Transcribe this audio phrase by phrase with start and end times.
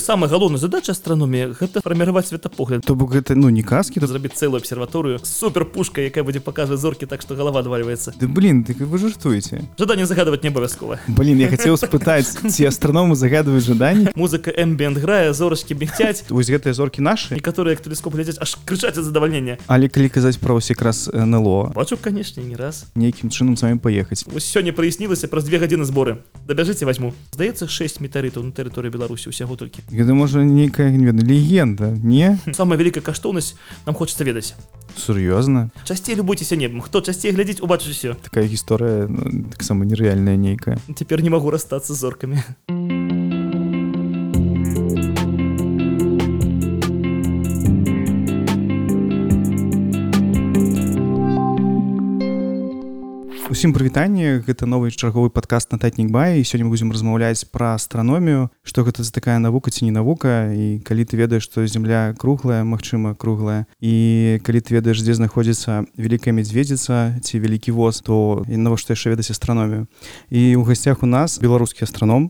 [0.00, 2.86] самая галоўная задача астраномія гэта фарміраваць светапогляд.
[2.86, 5.20] То бок гэта ну не казкі тут зрабіць цэлую абсерваторыю.
[5.22, 9.68] Супер пушка якая будзе паказваць зоркі так што галава адвальваецца Ды блин ты вы жартуеце.
[9.78, 11.00] Жаданне загадваць не абавязкова.
[11.08, 16.24] Блин я хацеў спытаць ці астраномы загадваюць жаданні музыка эмбіент грае зорачкі бігцяць.
[16.32, 17.36] Вось гэтыя зоркі нашы?
[17.36, 19.58] Некаторыя як тэлескоп глядзяць аж крычаць ад задавальнення.
[19.68, 21.74] Але калі казаць пра ўсе якраз НЛО.
[21.74, 22.86] Бачу канешне не раз.
[22.94, 24.24] Нейкім чынам вами паехаць.
[24.30, 26.22] Вось сёння праяснілася праз две гадзіны зборы.
[26.46, 31.26] Дабяжыце возьму здаецца 6 метарытаў на тэрыторыі беларусі усяго толькі гэта можа нейкая не ведаю
[31.26, 32.38] легенда не?
[32.52, 33.54] Самая вялікая каштоўнасць
[33.86, 34.54] нам хочется ведаць
[34.96, 40.78] сур'ёзна часцей любуйцеся небам хто часцей глядзець убачыць усё такая гісторыя ну, таксама нерэальная нейкая
[40.94, 42.42] цяпер не магу расстацца зоркамі
[53.48, 54.44] Усім прывітанне.
[54.44, 56.36] Гэта новы чарговы падкаст на татнік бай.
[56.36, 60.52] І сёння мы будзем размаўляць пра астраномію што гэта за такая навука ці не навука.
[60.52, 63.64] І калі ты ведаеш што зямля круглая Мачыма круглая.
[63.80, 69.16] І калі ты ведаеш дзе знаходзіцца вялікая мядзведзіца ці вялікі воз то і навошта яшчэ
[69.16, 69.88] ведаць астраномію
[70.28, 72.28] і ў гасцях у нас беларускі астраном.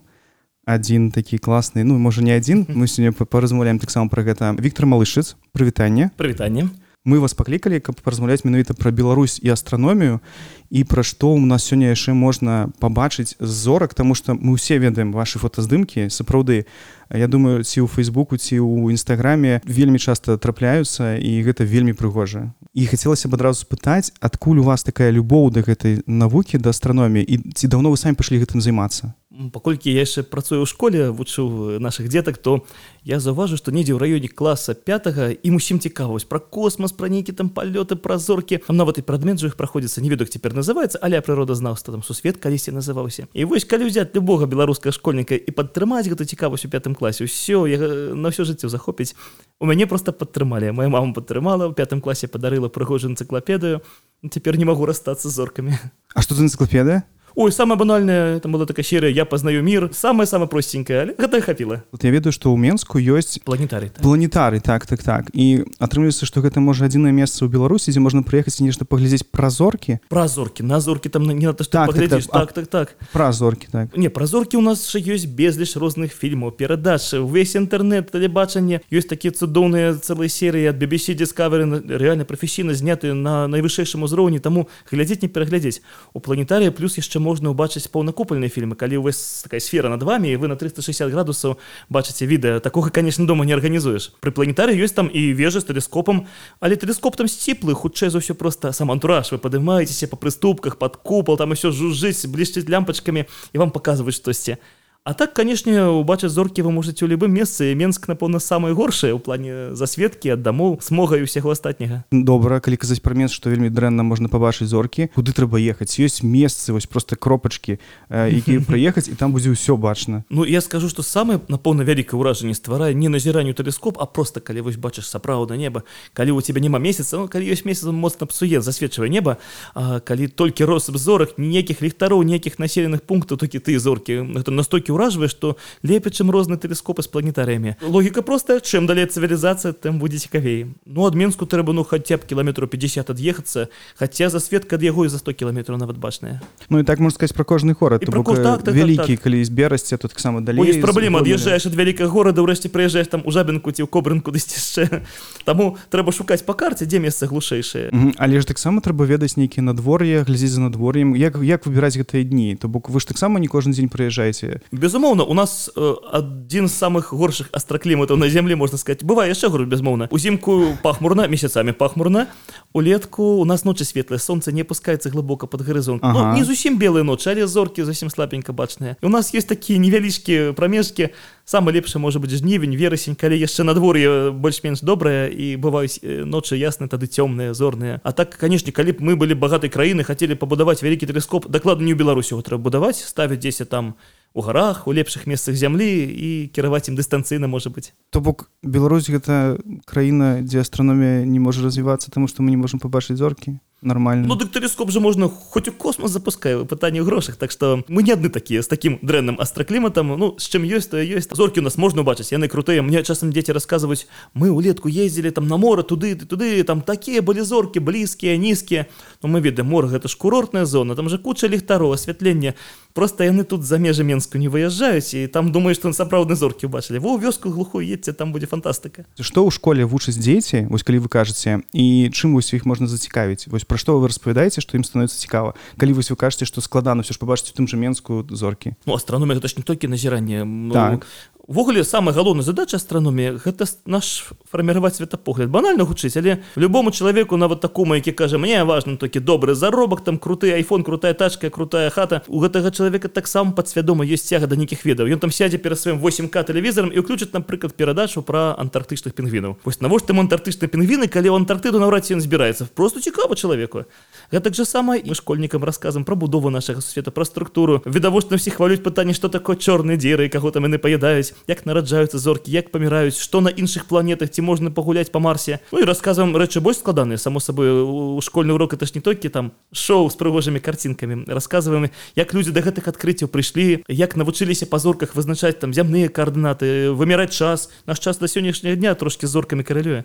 [0.70, 1.82] Адзін такі класны.
[1.82, 2.70] Ну можа не адзін.
[2.70, 4.54] Мы сёння паразмаўляем таксама пра гэта.
[4.54, 6.14] Віктор малышыц прывітанне.
[6.14, 6.70] Прывітанне
[7.08, 10.20] мы вас паклікалі каб паразмаўляць менавіта пра Беларусь і астраномію
[10.68, 15.16] і пра што у нас сёння яшчэ можна пабачыць зорак тому что мы ўсе ведаем
[15.16, 16.68] ваши фотаздымкі сапраўды.
[17.08, 22.52] Я думаю ці ў фейсбуку ці ў нстаграме вельмі часта трапляюцца і гэта вельмі прыгожа.
[22.76, 27.24] І хацелася б адразу спытаць адкуль у вас такая любоў да гэтай навукі да астраноміі
[27.24, 31.78] і ці даўно вы самі пашлі гэтым займацца паколькі я яшчэ працую ў школе вучыў
[31.78, 32.66] наших дзетак то
[33.06, 37.30] я заўважу што недзе ў раёне класа 5 і усім цікавасць пра космас пра нейкі
[37.38, 40.98] там палёты пра зоркі там нават і прадмет жа іх праходзіцца не веду цяпер называется
[40.98, 46.10] але прыродазнаўства там сусвет калісьці называўся і вось калі ўзяць любога беларускага школьніка і падтрымаць
[46.10, 47.78] гэту цікавасць у пятым класе ўсё я
[48.18, 49.14] на ўсё жыццё захопіць
[49.62, 53.86] у мяне просто падтрымалі моя мама падтрымала ў пятым класе падарыла прыгожую энцыклапедыю
[54.26, 55.78] цяпер не магу расстацца зоркамі
[56.16, 57.06] А што за энцыклапедыя
[57.40, 61.40] Ой, самая банальная там была такая серия я познаю мир самая самая простенькая але гэта
[61.40, 64.02] хапіла вот я ведаю што ў менску ёсць планетарый так.
[64.02, 65.30] планетары так так так.
[65.38, 69.54] І атрымліваецца што гэта можа адзінае месца ў беларусі дзе можна прыехаць нешта паглядзець пра
[69.54, 72.66] зоркі пра зоркі на зоркі там не на то Так, так, так, так, так, так,
[72.66, 72.88] так.
[73.14, 73.94] пра зоркі так.
[73.94, 79.06] Не пра зоркі у нас жа ёсць безліч розных фільмаў перадач увесь інтэрнет тэлебачанне ёсць
[79.06, 85.22] такія цудоўныя цэлыя серыі ад BBC Discovery рэальна прафесійна знятыя на найвышэйшым узроўні таму глядзець
[85.22, 89.88] не пераглядзець у планетарыі плюс яшчэ можна ўбачыць паўнакупальныя фільмы калі у вас такая сфера
[89.92, 91.58] над вами вы на 360 градусаў
[91.92, 96.24] бачыце відэа такога конечно дома не арганізуеш пры планетары ёсць там і вежа з тэлескопам
[96.60, 99.32] але тэлескоп там сціплы хутчэй за ўсё просто сам антураж.
[99.32, 104.56] Вы падымаецеся па прыступках под купал там усё жужыць блішчыць лямпачкамі і вам паказваюць штосьці
[104.56, 104.77] А
[105.14, 107.72] так канешне убачыць зоркі вы можаце ў любым месцы.
[107.72, 110.78] Менск напэўна самае горшае ў плане засветкі ад дамоў.
[110.84, 112.04] Смога і усяго астатняга.
[112.12, 115.08] Добра калі казаць пра месц што вельмі дрэнна можна пабачыць зоркі.
[115.16, 115.96] Куды трэба ехаць?
[115.96, 117.78] Ёсць месцы вось просто кропачкі
[118.10, 120.28] які прыехаць і там будзе ўсё бачна.
[120.28, 124.68] Ну я скажу што самае напэўна вялікае ўражанне стварае не назіранню тэлескоп а просто калі
[124.68, 125.88] вось бачыш сапраўда неба.
[126.12, 129.40] Калі у тебе няма месяца ну, калі ёсць месяц моцна псуе засвечвае неба.
[129.72, 134.36] А, калі толькі россып зорак ніякіх ліхтароў нейкіх населеных пунктаў такі ты зоркі.
[134.36, 134.52] Гэта
[134.88, 137.76] настолькі ўражвае што лепей чым розныя тэлескопы з планетарыямі.
[137.82, 140.72] Логіка простая чым далей цывілізацыя тым будзе цікавей.
[140.86, 143.68] Ну ад менску трэба ну хаця б кіламетру 50 ад'ехацца
[143.98, 146.40] хаця засветка ад яго і за 100 кіламетраў нават бачная
[146.70, 149.24] Ну і так можна сказаць пра кожны горад пра кож- так, так, вялікі так, так.
[149.24, 153.70] калі зберасці тут таксама далей праблема ад'язджаеш ад вялікага горада ўрэшце прыязджаеш там у жабінку
[153.72, 155.02] ці ў кобрынку дысьці яшчэ.
[155.44, 158.14] Таму трэба шукаць па карце дзе месца глушэйшае.
[158.16, 161.16] Але ж таксама трэба ведаць нейкія надвор'е глядзець за надвор'ем.
[161.16, 162.56] Як як выбіраць гэтыя дні?
[162.56, 166.74] То бок вы ж таксама не кожны дзень прыязджаеце безумоўна у нас э, адзін з
[166.74, 172.28] самых горшых астракліматаў на земле можна сказать бывае яшчэ говорю безмоўна узімку пахмурна месяцамі пахмурна.
[172.72, 176.18] Улетку у нас ночы светлае сонца не пускаецца глыбока под горызонт ага.
[176.18, 176.30] Ага.
[176.32, 178.96] ну, не зусім белыя ночы але зоркі зусім слабенька бачныя.
[179.02, 181.10] У нас есть такія невялічкі прамежкі.
[181.48, 186.88] Самы лепшы можа быць жнівень верасень калі яшчэ надвор'е больш-менш добрае і бываюць ночы ясны
[186.88, 188.00] тады цёмныя зорныя.
[188.04, 191.96] А так канешне калі б мы былі багатай краіны хацелі пабудаваць вялікі тэлескоп дакладна не
[191.96, 193.96] ў беларусі трэба будаваць ставіць дзеся там
[194.34, 199.08] у гарах у лепшых месцах зямлі і кіраваць ім дыстанцыйна можа быць то бок Беларусь
[199.10, 204.26] гэта краіна дзе астраномія не можа развівацца таму што мы не можемм пабачыць зоркі нормально.
[204.26, 208.02] Ну дык тэлескоп же можна хоць у космос запускаю пытанне ў грошах так что мы
[208.02, 211.62] не адны такія з таким дрэнным астракліматам ну з чым ёсць то ёсць зоркі у
[211.62, 215.86] нас можна убачыць яны крутыя мне часам дзеці расказваюць мы улетку ездзілі там на мора
[215.86, 218.86] туды туды там такія былі зоркі блізкія нізкія
[219.22, 222.54] но мы ведаем мор гэта ж курортная зона там же куча ліхтароў асвятлення
[222.98, 226.98] просто яны тут за межы менску не выязджаюць і там думаю што сапраўдны зоркі убачылі
[226.98, 231.08] во вёску глухую едце там будзе фантастыка што ў школе вучаць дзеці вось калі вы
[231.08, 235.20] кажаце і чым вось іх можна зацікавіць вось пра што вы распавядаеце што ім становіцца
[235.20, 235.54] цікава?
[235.76, 238.74] Калі вось вы кажаце што складана ўсё ж пабачыць у тым жа менску зоркі.
[238.88, 241.06] Ну астраномія гэта ж не толькі назіранне ну, так
[241.48, 245.48] увогуле самая галоўная задача астраномія гэта наш фарміраваць светапогляд.
[245.48, 250.18] Банальна гучыць але любому чалавеку нават такому які кажа мне важно толькі добры заробак там
[250.18, 254.84] круты iphone крутая тачка крутая хата у гэтага чалавека таксама падсвядома ёсць цяга да нейкіх
[254.84, 255.08] ведаў.
[255.08, 259.56] Ён там сядзе перад сваім 8к тэлевізарам і ўключыць напрыклад перадачу пра антарктычных пінгвінаў.
[259.64, 262.68] Вось навошта там антарктычныя пінгвіны калі ў антарктыду наўрад ці ён збіраецца?
[262.76, 263.88] Просто цікава чалавеку.
[264.28, 268.84] Гэтак жа сама і школьнікам расказам пра будову нашага света пра структуру відавочна всіх хвалюць
[268.84, 273.40] пытанне што такое чорныя дзеры каго там яны паядаюць як нараджаюцца зоркі як паміраюць што
[273.40, 275.60] на іншых планетах ці можна пагуляць па марсе.
[275.72, 279.28] Ну і расказвам рэчы больш складаныя само сабой у школьны урок это ж не толькі
[279.28, 281.24] там шоу з прыгожымі карцінкамі.
[281.28, 286.90] Расказваем як людзі да гэтых адкрыццяў прыйшлі як навучыліся па зорках вызначаць там зямныя каардынаты
[286.92, 287.70] выміраць час.
[287.86, 290.04] Наш час да сённяшняга дня трошки зоркамі каралюе.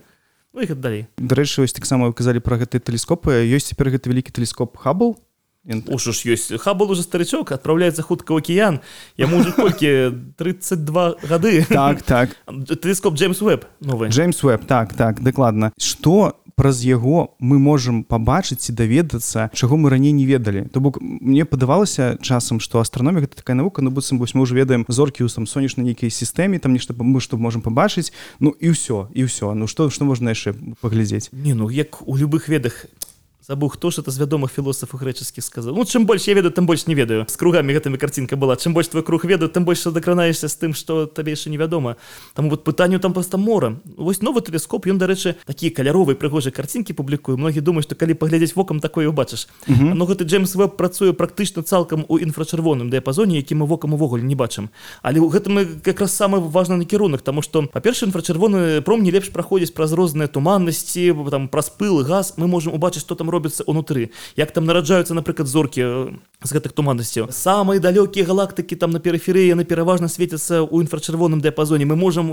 [0.53, 1.07] Ну, далей.
[1.18, 3.41] Дарэчы вось таксама казалі про гэтыя тэлескопы.
[3.41, 5.18] Ёсць цяпер гэты вялікі тэлескоп хабл
[5.63, 8.83] Уж уж ёсць хабал уже старычок адпраўляецца хутка ў акіян
[9.15, 12.36] яму уже толькі 32 гады так так.
[12.51, 18.60] Тэлескоп Джеймс Уэб новы Джеймс Уэб так так дакладна что праз яго мы можемм пабачыць
[18.60, 23.39] ці даведацца чаго мы раней не ведалі то бок мне падавалася часам што астраномія гэта
[23.39, 26.74] такая навука ну быццам вось мы уже ведаем зоркі ў сам сонечнай нейкай сістэме там
[26.75, 30.54] нешта мы што можемм пабачыць ну і ўсё і ўсё ну што што можна яшчэ
[30.83, 32.86] паглядзець не ну як у любых ведах
[33.44, 36.66] забыў хто ж это з вядомых філосафаў грэчаскіх сказаў ну чым больш я ведаю там
[36.66, 37.25] больш не ведаю.
[37.28, 38.56] З кругамі гэтымі карцінка была.
[38.56, 41.98] Чым больш твой круг ведаю тым больш дакранаешся з тым што табе яшчэ невядома
[42.34, 46.94] там вот пытанню там проста мора вось новы тэлескоп ён дарэчы такія каляровыя прыгожыя карцінкі
[46.94, 51.63] публікую многі думаюць што калі паглядзець вокам такое убачыш но гэты джеймс веб працуе практычна
[51.63, 54.69] цалкам у інфрачырвоным дыяпазоне які мы вокам увогуле не бачым
[55.01, 59.30] але ў гэтым как раз самы важны накірунак тому што па-перша інфрачырвоны пром не лепш
[59.36, 62.34] праходзіць праз розныя туманнасці там праз пыл газ.
[62.38, 66.13] Мы можемм убачыць што там робіцца унутры як там нараджаюцца напрыклад зоркі
[66.44, 67.31] з гэтых туманнасцяў.
[67.31, 71.88] Самыя далёкія галактыкі там на перыферыі яны пераважна свецяцца ў інфрачырвоным дыяпазоне.
[71.88, 72.30] Мы можам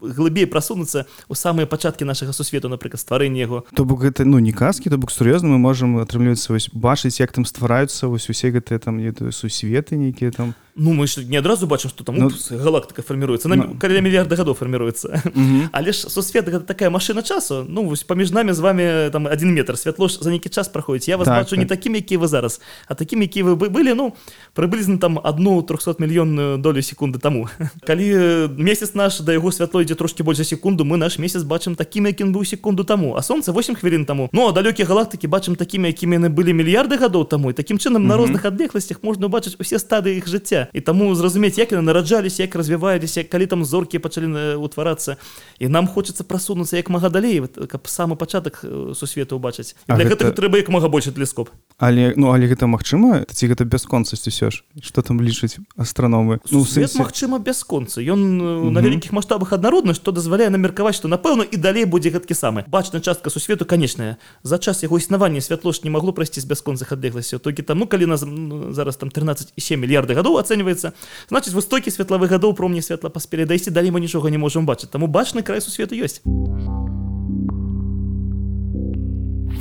[0.00, 3.64] глыбей прасунуцца у самыя пачаткі нашага сусвету напрыклад стварэння яго.
[3.74, 7.32] То бок гэта ну не казкі то бок сур'ёзна мы можам атрымлівацца вось бачыць як
[7.32, 9.00] там ствараюцца вось усе гэтыя там
[9.32, 13.56] сусветы нейкія там Ну мы ж не адразу бачым што там ну, галактыка фарміруецца на
[13.56, 15.22] ну, каля мільярда гадоў фарміруецца
[15.72, 17.62] але ж сусвет гэта такая машина часу.
[17.68, 19.78] Ну вось паміж намі з вами там один метр.
[19.78, 21.58] Святло ж за нейкі час праходзіць я вас так, бачу так.
[21.58, 24.16] не такім які вы зараз а такім які вы былі ну
[24.54, 27.46] прыблізна там одну 300 мільённую долю секунды таму
[27.86, 31.78] калі месяц наш да яго святло ідзе трошки больш за секунду мы наш месяц бачым
[31.78, 35.54] такім якім быў секунду таму а солнце 8 хвілін таму ну а далёкія галактыкі бачым
[35.54, 39.54] такімі якімі яны былі мільярды гадоў таму і такім чынам на розных адлегласцях можна убачыць
[39.58, 43.98] усе стады іх жыцця і таму зразумець як яны нараджаліся як развіваліся калі там зоркі
[43.98, 45.16] пачалі утварацца.
[45.58, 48.64] І нам хочацца прасунуцца як мага далей каб самы пачатак
[48.94, 50.30] сусвету убачыць для гэта...
[50.30, 51.50] гэтага трэба як мага больше тэлескоп.
[51.78, 53.26] Але ну але гэта магчыма?
[53.26, 54.64] Ці гэта бясконцасць усё ж?
[54.82, 56.40] Что там лічыць астраномы?
[56.50, 56.98] Ну сэнсе...
[56.98, 58.70] Мачыма бясконца ён угу.
[58.70, 62.64] на вялікіх маштабах аднародна што дазваляе намеркаваць што напэўна і далей будзе гэткі самы.
[62.68, 66.92] Бачная частка сусвету канечная за час яго існавання святло ж не магло прайсці з бясконцах
[66.92, 68.24] адлегласцю толькі там ну калі нас
[68.70, 70.94] зараз там 13,7 мільярды гадоў ацэньваецца
[71.28, 75.10] значыць высокі светлавых гадоў промні светла паспелі дайсці далей мы нічога не можам бачыць таму
[75.10, 76.22] бачны край сусвету ёсць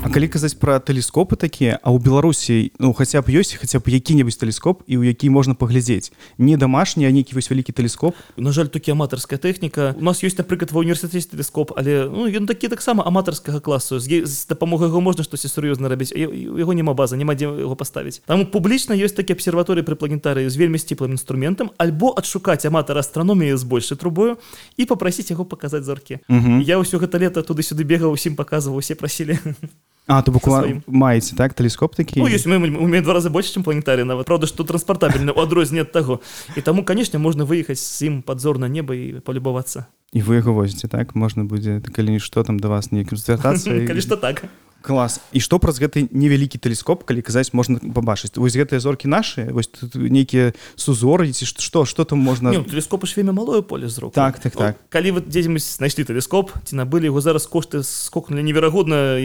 [0.03, 3.87] А калі казаць пра тэлескопы такія а ў беларусі ну хаця б ёсць хаця б
[3.87, 6.11] які-небудзь тэлескоп і ў які можна паглядзець.
[6.35, 8.11] Не дамашні а нейкі вось вялікі тэлескоп.
[8.35, 9.95] На жаль толькі аматарская тэхніка.
[9.95, 14.03] У нас ёсць напрыклад ва універсітэце тэлескоп але ну ён такі таксама аматарскага класу.
[14.03, 16.11] З, з дапамогай яго можна штосьці сур'ёзна рабіць.
[16.11, 18.19] Яго няма база няма дзе яго паставіць.
[18.27, 21.71] Там публічна ёсць такі абсерваторыі пры планетарыі з вельмі сціплым інструментам.
[21.79, 24.35] Альбо адшукаць аматара астраноміі з большай трубою
[24.75, 26.19] і попрасіць яго паказаць зоркі.
[26.67, 29.39] Я ўсё гэта лета туды-сюды бегаў усім паказваў усе прасілі
[30.07, 31.53] А то буквально маеце так?
[31.53, 34.67] Тэлескоп такі ну, ёсць, мы, мы, мы два разы больш чым планетарі нават правда што
[34.67, 36.19] транспартабельна у адрозненне ад таго
[36.55, 40.51] і таму канешне можна выехаць з ім падзор на неба і палюбавацца і вы яго
[40.51, 41.15] возіце так?
[41.15, 44.43] Можна будзе калі нішто там да вас нейкім звяртацца калі што так
[44.83, 49.47] клас і што праз гэты невялікі тэлескоп калі казаць можна пабачыць вось гэтыя зоркі нашы
[49.55, 52.51] вось тут нейкія сузоры ці што што там можна?
[52.51, 54.75] Не, ну, тэлескопы ж вельмі малое поле зроку Так, так, так.
[54.91, 59.15] калі вы дзе-нибудь знайшлі тэлескоп ці набылі яго зараз кошты скокнули неверагодна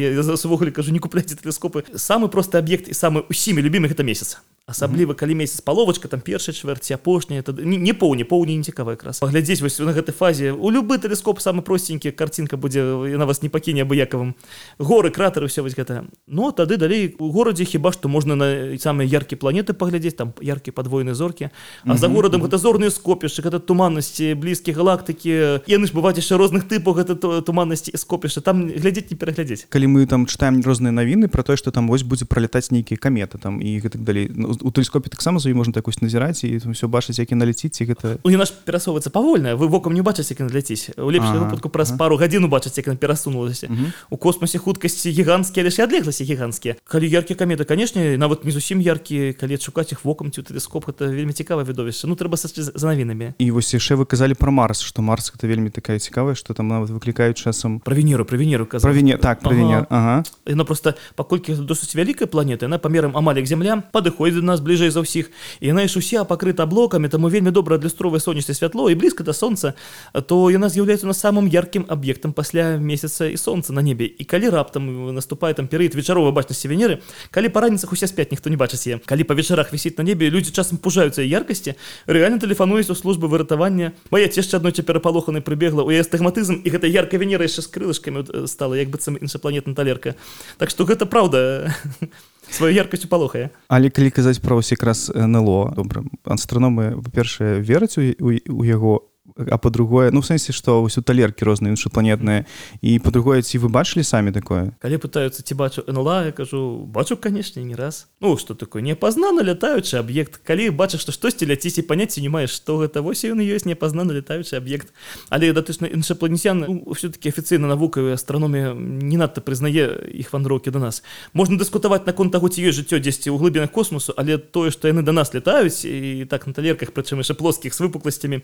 [0.49, 4.39] увогуле кажу не купляйте тэлескопы самы просты аб'ект і самы усімі любімы гэта месяц.
[4.69, 9.19] Асабліва калі месяц паловачка там першая чвэрці апошняя это не, поўні поўні не цікава якраз
[9.25, 12.85] паглядзець вось на гэтай фазе у любы тэлескоп самы простенькі карцінка будзе
[13.17, 14.37] на вас не пакіне абыякавым.
[14.77, 16.05] Горы кратары все вось гэта.
[16.27, 20.73] Но тады далей у горадзе хіба што можна на самыя яркія планеты паглядзець там яркія
[20.73, 21.51] падвойныя зоркі.
[21.85, 25.65] А за горадам гэта зорныя скопішчы гэта туманнасці блізкія галактыкі.
[25.67, 29.67] Яны ж бываюць яшчэ розных тыпаў гэта туманнасці і скопішча там глядзець не пераглядзець.
[29.69, 33.39] Калі мы там чытаем розныя навіны про тое што там вось будзе пролетаць нейкія каметы
[33.39, 34.31] там і гэтак далей.
[34.35, 38.31] Ну, у тэлескопе таксама за можна такось назіраць і все бачыць які наляціць гэта у
[38.31, 41.99] наш перасоўваецца павольна вы вокам не бачыць як наляціць у лепшую ага, выпадку праз ага.
[41.99, 43.69] пару гадзіну бачыць як перасунулася.
[44.11, 49.33] У космосе хуткасці гіганцкія лишь адлегласці гіганцкія калі яркія каметы канешне нават не зусім яркія
[49.33, 53.39] калі шукаць іх вокам ці тэлескоп это вельмі цікава відовішча ну трэба сачы за навінамі
[53.39, 56.69] і вось яшчэ вы казалі про марс что марс это вельмі такая цікавая что там
[56.69, 59.87] нават выклікаюць часам про венеру про венеру про вене так про ага.
[59.91, 60.25] ага.
[60.47, 64.91] яна просто паколькі досыць вялікая планета на памерам амаль як земля падыходзіць до нас бліжэй
[64.91, 65.31] за ўсіх
[65.63, 69.31] і яна ж уся пакрыта блокамі таму вельмі добра адлюстровае сонечнае святло і блізка да
[69.31, 69.79] сонца
[70.27, 74.09] то яна з'яўляецца на самым яркім аб'ектам пасля месяца і сонца на небе.
[74.09, 78.49] І калі раптам наступае там перыяд вечаровай бачнасці венеры калі па раніцах усе спяць ніхто
[78.49, 81.77] не бачыць е калі па вечарах вісіць на небе людзі часам пужаюцца яркасці
[82.09, 86.89] рэальна тэлефануюць у службы выратавання мая яшчэ адной перапалоханай прыбегла у яе стагматызм і гэта
[86.89, 90.15] ярка венера яшчэ з крылышкамі стала як быццам іншапланетна талерка.
[90.57, 91.75] Так што гэта праўда
[92.51, 98.63] сваю яркасцю палохае але калі казаць пра вось якраз нло добра астраномы па-першае вераць у
[98.65, 99.08] яго
[99.39, 102.45] а по-другое ну сэнсе что ўсё талеркі розныя іншапланетныя
[102.83, 104.75] і по-другое ці вы бачылі самі такое?
[104.83, 109.47] Калі пытаюцца ці бачу нла я кажу бачу канешне не раз ну что такое непазнаны
[109.47, 113.39] лятаючы аб'ект калі бачыш што штосьці ляціць і паняцці не маеш што гэта вось ён
[113.39, 114.91] ёсць непазнаны лятаючы аб'ект
[115.31, 121.03] але датычна іншапланецян ну, все-таки афіцыйна навукавая астраномія не надта прызнае іх вандроўкі до нас.
[121.33, 125.03] Можна дыскутаваць наконт таго ці ёсць жыццё дзесьці ў глыбінах космосу але тое што яны
[125.07, 128.43] да нас лятаюць і так на талерках прычым яшчэ плоскіх з выпукласцямі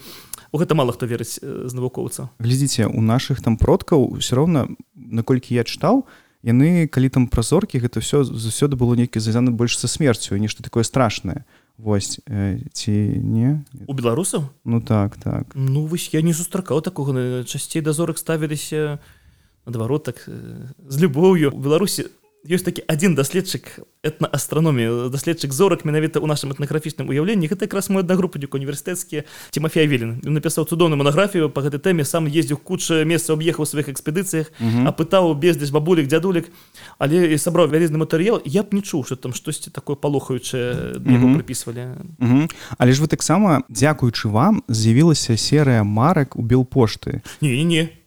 [0.52, 5.56] у гэта мало хто верыць з навукоўцаў глядзіце у наших там продкаў все роўна наколькі
[5.56, 6.04] я чытаў
[6.44, 10.62] яны калі там пра зоркі гэта все заўсёды было нейкі звязаны больш са смерцю нешта
[10.62, 11.48] такое страшнае.
[11.80, 13.64] Вось э, ці не?
[13.88, 14.44] У беларусаў?
[14.64, 15.56] Ну так так.
[15.56, 19.00] Ну вось я не сустракаў такога часцей дазорак ставіліся
[19.64, 21.50] наадварот так з любоўю.
[21.50, 22.12] Беларусі
[22.48, 28.04] ёсць такі адзін даследчык этнаастраномію даследчык зорак менавіта ў нашым этнаграфічным уяўленні гэта якраз мой
[28.04, 33.64] аднагрупнік універсітэцкі Тимофей Вілін напісаў цудоўную манаграфію па гэтай тэме сам ездзіў куча месца аб'ехаў
[33.66, 36.52] сваіх экспедыцыях апытаў бездзеж бабулік дзядулік
[36.98, 38.40] але і сабраў вялізны матэрыял.
[38.44, 41.98] Я б не чуў что там штосьці такое палохаючае прыпісвалі.
[42.78, 47.22] Але ж вы таксама дзякуючы вам з'явілася серыя марак у белпошты.
[47.40, 48.03] Не не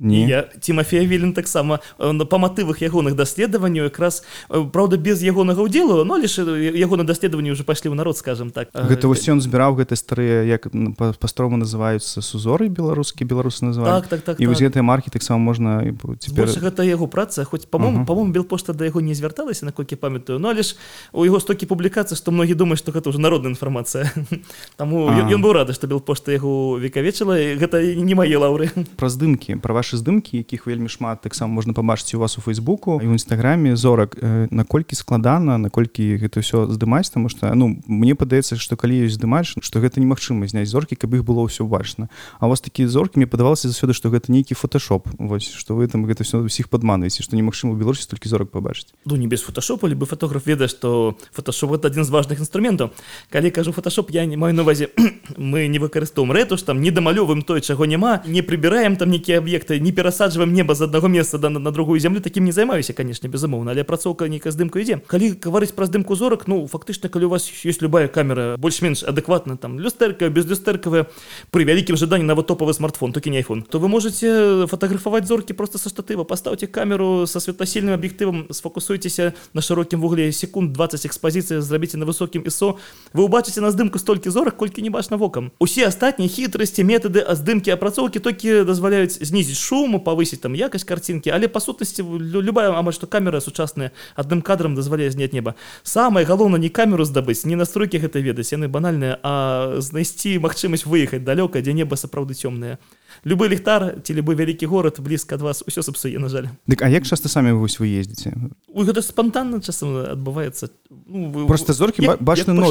[0.00, 0.28] не.
[0.28, 6.38] Я Тимофея Вілін таксама па матывах ягоных даследаванняў якраз праўда без ягонага ўдзелу но лишь
[6.38, 10.70] ягона даследаванні уже пайшлі ў народ скажем так гэта вось ён збіраў гэта старыя як
[10.96, 14.54] па-строму называюцца сузоры беларускі беларусы называют так, так, так, і так.
[14.54, 15.82] гэтыя маркі таксама можна
[16.22, 16.46] цяпер...
[16.46, 18.06] гэта яго праца хоць по-моему uh -huh.
[18.06, 20.76] по-моему белпошта да яго не звярталася наколькі памятаю но лишь
[21.12, 24.10] у яго стокі публікацыі што многі думаюць што гэта уже народная інфармацыя
[24.76, 29.74] таму ён быў рады што белпошта яго векавечыла гэта не мае лаўры пра здымкі пра
[29.74, 33.16] ваш ваши здымкі якіх вельмі шмат таксама можна пабачыць у вас у фейсбуку і ў
[33.16, 34.20] нстаграме зорак
[34.52, 39.56] наколькі складана наколькі гэта ўсё здымаць тому что ну мне падаецца что калі ёсць здымаць
[39.56, 43.16] что гэта немагчыма зняць зоркі каб іх было ўсё бачна а у вас такія зоркі
[43.16, 47.24] мне падавалася засёды что гэта нейкі фотошоп вось что вы там гэта все усіх падманваеце
[47.24, 48.92] что немагчыма беларусі толькі зорак пабачыць.
[49.08, 52.92] Ну не без фотошопа либо фотограф ведае что фотошоп это один з важных інструментаў.
[53.32, 54.92] Калі кажу фотошоп я не маю на увазе
[55.40, 59.77] мы не выкарыстоўваем рэтуш там не дамалёвым той чаго няма не прыбіраем там нейкія аб'екты
[59.80, 63.28] не перасаджваем неба з аднаго месца да, на, на другую зямлю таким не займаюся конечно
[63.28, 67.28] безумоўна але працоўка нейкая здымка ідзе калі гаварыць пра здымку зорак ну фактычна калі у
[67.30, 71.06] вас есть любая камера больш-менш адэкватна там люстэрка без люстэркавая
[71.50, 75.78] при вялікім жаданні нават топавы смартфон толькі не iphone то вы можете фотаграфаваць зоркі просто
[75.78, 81.98] са штатыва поставьте камеру со светласільным аб'ектывам сфокусуйцеся на шырокім вугле секунд 20 экспазіцыя зрабіце
[81.98, 82.76] на высокім ISO
[83.12, 87.34] вы убачыце на здымку столькі зорак колькі не бачна вокам усе астатнія хітрасці метады а
[87.34, 92.04] здымкі апрацоўкі толькі дазваляюць знізіць шуму павысіць там якасць карцінкі але па сутнасці
[92.48, 97.44] любая амаль што камера сучасная адным кадрам дазваляе зняць неба самае галоўна не камеру здабыць
[97.44, 102.78] не настройкі гэта ведаць яны банальныя а знайсці магчымасць выехаць далёка дзе неба сапраўды цёмнае
[103.24, 106.88] любы ліхтар ці любы вялікі горад блізка ад вас усё сапсуе на жаль Дык А
[106.88, 108.34] як часта самі вось вы ездзіце
[108.68, 112.70] у гэта спонтанна часам адбываецца ну, вы, просто зоркі як, бачны но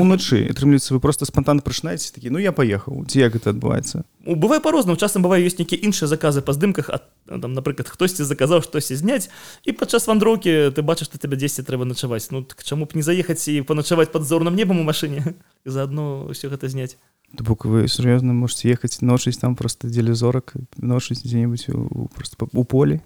[0.00, 4.60] уначы атрымліваецца вы просто спонтанно прышнаеце такі ну я паехаў ці як гэта адбываецца бывае
[4.60, 8.96] по-рознаму часам бывае ёсць нейкія іншыя заказы па здымках а там напрыклад хтосьці заказаў штосьці
[8.96, 9.28] зняць
[9.64, 13.02] і падчас вандроўкі ты бачыш ты тебе 10 трэба начаваць ну так чаму б не
[13.02, 16.96] заехаць і паначаваць под зорным небам у машыне заодно ўсё гэта зняць
[17.42, 21.66] бок вы сур'ёзна можете ехаць ночыць там просто дзеля зорак ночыць дзе-небудзь
[22.14, 23.00] просто у полі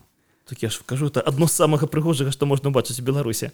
[0.45, 3.53] так я ж кажу это адно з самага прыгожага што можна убачыць у беларусе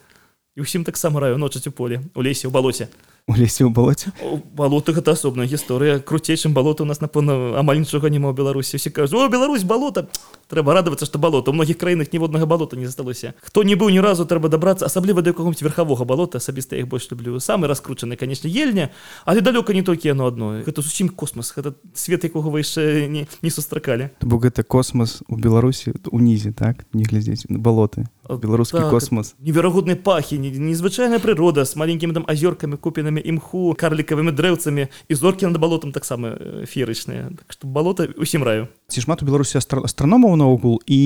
[0.56, 2.88] і ўсім таксама раю ночаць у полі у лесе у балоце
[3.26, 4.12] у лесе ў балоце
[4.52, 8.90] балоты гэта асобная гісторыя круцейчым балота у нас напэўна амаль нічога няма ў беларусі все
[8.92, 10.12] кажу о Беларусь балота
[10.52, 14.04] трэба радавацца што балота у многіх краінах ніводнага балота не засталося хто не быў ні
[14.04, 17.40] разу трэба дабрацца асабліва да якога-нибудь верхавога балота асабіста іх больш люблю.
[17.40, 18.90] Самы раскручаны канечне ельня
[19.24, 21.56] але далёка не толькі яно адно гэта зусім космос.
[21.56, 26.84] Гэта свет якога вы яшчэ не, не сустракалі бо гэта космос у беларусі унізе так?
[26.92, 29.34] Не глядзець на балоты беларускі так, космос.
[29.40, 35.46] неверагоднай пахі незвычайная прырода з маленькімі там азёркамі купенымі дрэвамі імху карлікавымі дрэўцамі і зоркі
[35.46, 36.34] над балотам таксама
[36.66, 41.02] феерычныя так што балота усім раю ці шмат у беларусі астраномаў наогул і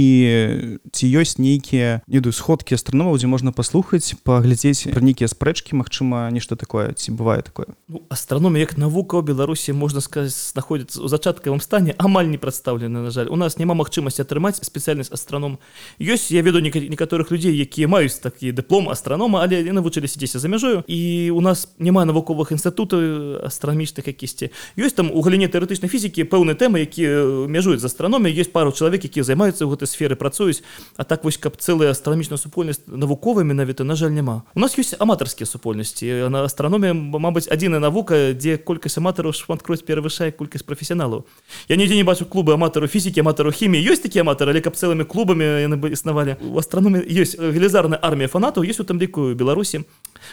[0.92, 6.52] ці ёсць нейкія неду сходкі астраномаў дзе можна паслухаць паглядзець пра нейкія спрэчкі Мачыма нешта
[6.52, 7.73] такое ці бывае такое?
[7.88, 13.09] Ну, астраномія як навука ў беларусі можна сказаць знаходзіцца ў зачаткавым стане амаль не прадстаўлены
[13.09, 13.33] на жаль.
[13.33, 15.57] У нас няма магчымасці атрымаць спецыяльнасць астраном.
[15.97, 20.52] Ёсць я веду некаторых людзей якія маюць такі дыплом астранома але не навучыліся дзеся за
[20.52, 24.52] мяжою і у нас няма навуковых інстытутаў астранамічных якісьці.
[24.76, 29.04] Ёсць там у галіне тэарэтычнай фізікі пэўныя тэмы якія мяжуюць з астраномі ёсць пару чалавек
[29.06, 30.62] які займаюцца ў гэтай сферы працуюць
[30.97, 34.99] а так вось каб цэлая астранамічная супольнасць навуковая менавіта на жаль няма у нас ёсць
[34.99, 41.25] аматарскія супольнасці на астраномія Мабыць адзіная навука дзе колькасць аматараў шматкроць перавышае колькасць прафесіяналаў
[41.68, 45.06] я нідзе не бачу клубы аматару фізікі аматару хіміі ёсць такія аматары але каб цэлымі
[45.06, 49.85] клубамі яны бы існавалі у астраномі ёсць велізарная армія фанатаў ёсць у там ліку беларусі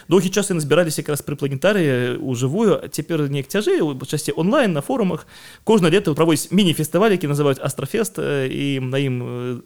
[0.08, 4.80] доўгі час яны збіраліся якраз пры планетарыі у жывую цяпер неяк цяжэй часці онлайн на
[4.80, 5.26] форумах.
[5.64, 9.16] Кожна лета праводзіць міні-фестываль які называюць астрафест і на ім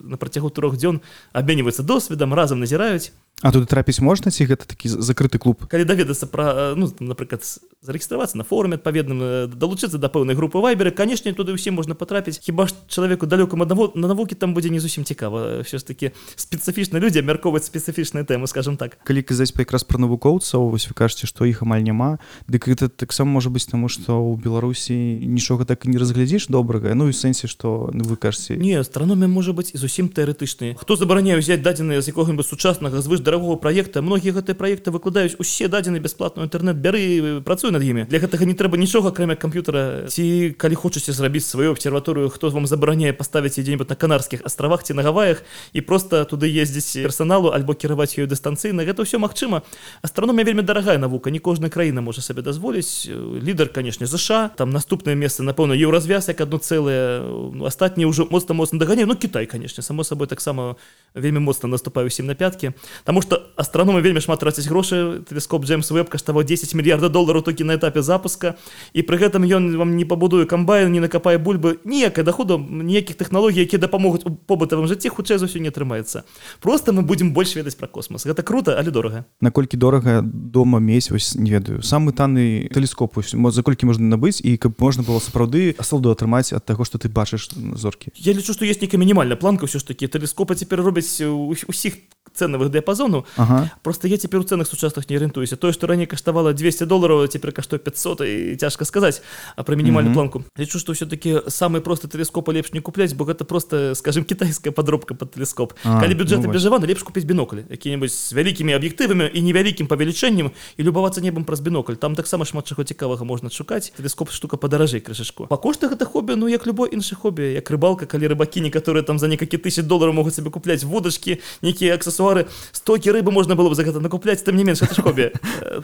[0.01, 1.01] на працягу трох дзён
[1.33, 3.11] абменьваюцца досведам разам назіраюць
[3.41, 5.65] А туды трапіць можна ці гэта такі закрыты клуб?
[5.65, 7.41] Калі даведацца пра ну напрыклад
[7.81, 12.69] зарэгістравацца на форуме адпаведным далучыцца да пэўнай групы вайберы канешне туды ўсім можна патрапіць хіба
[12.69, 17.01] ж чалавеку далёкам аднаго на навукі там будзе не зусім цікава все ж таки спецыфічна
[17.01, 19.01] людзі абмяркоўваць спецыфічныя тэмы скажем так.
[19.01, 22.19] Калі казаць па якраз пра навукоўцаў вось вы кажаце што іх амаль няма.
[22.47, 26.93] Дык гэта таксама можа быць таму што ў беларусі нічога так і не разглядзіш добрага
[26.93, 30.95] ну і сэнсе што ну, вы кажаце не астраномія можа быць і зусім тэарэтычныя хто
[30.95, 35.97] забараняе ўзяць дадзеныя з якога-нибудь сучаснага звыш дарагого проекта многія гэтыя проекты выкладаюць усе дадзены
[35.97, 38.05] бясплатную інтэрнет бяры працуй над імі.
[38.05, 40.05] Для гэтага не трэба нічога акрамя камп'ютара.
[40.05, 44.93] Ці калі хочаце зрабіць сваю абсерваторыю хто вам забараняе паставіць дзе-нибудь на канарскіх астравах ці
[44.93, 45.41] на гаваях
[45.73, 49.63] і просто туды ездзіць персаналу альбо кіраваць ёю дыстанцыйна гэта ўсё магчыма
[50.11, 53.07] астраномія вельмі дарагая навука не кожная краіна можа сабе дазволіць.
[53.39, 57.23] Лідар канешне ЗША там наступнае месца напэўна еўразвяз як одно цэлае
[57.63, 59.07] астатні ўжо моцна моцна даганяе.
[59.07, 60.75] Ну Кітай канешне само сабой таксама
[61.15, 62.75] вельмі моцна наступаю усім на пяткі.
[63.07, 67.63] Таму што астраномы вельмі шмат трацяць грошы тэлескоп джеймс веб каштаваў 10 мільярда долараў толькі
[67.63, 68.59] на этапе запуска.
[68.91, 73.63] І пры гэтым ён вам не пабудуе камбайн не накапае бульбы ніякай даходу ніякіх тэхналогій
[73.63, 76.27] якія дапамогуць побытавым жыцці хутчэй за ўсё не атрымаецца.
[76.59, 79.23] Просто мы будзем больш ведаць пра космос гэта круто але дорага.
[79.39, 81.83] Наколькі дорага дома месь вось не ведаю.
[81.83, 86.63] Самы танны тэлескоп за колькі можна набыць і каб можна было сапраўды асалду атрымаць ад
[86.65, 88.15] таго што ты бачыш зоркі.
[88.15, 90.07] Я лічу што есть нейкая мінімальная планка ўсё ж такі.
[90.07, 91.99] Тэлескопа цяпер робяць усіх
[92.31, 93.71] цэнавых дыяпазону ага.
[93.83, 95.57] Просто я цяпер у цэнах сучасных не арыентуюся.
[95.57, 99.21] Тое што раней каштавала 200 долларов цяпер каштуе 500 і цяжка сказаць
[99.55, 100.43] а пра мінімальную планку.
[100.57, 105.13] Лічу што ўсё-таки самы просты тэлескопа лепш не купляць бо гэта просто скажем кітайская подробка
[105.15, 105.75] под тэлескоп.
[105.83, 109.39] Калі бюджэты ну, бежаваны лепш купіць біноклі які-небудзь з вялікімі аб'ектывамі і
[109.81, 113.91] невялікім павелічэннем і любавацца небам праз бінокль там таксама шмат чаго цікавага можна шукаць.
[113.97, 118.05] Тэлескоп штука падаражэй крышашку па коштах гэта хобі ну як любой іншы хобі як рыбалка
[118.05, 123.11] калі рыбакі некаторыя там за некалькі тысяч долларов могуць сабе купляць водачкі нейкія аксесуары стокі
[123.11, 125.31] рыбы можна было бы за гэта накупляць там не менш хобі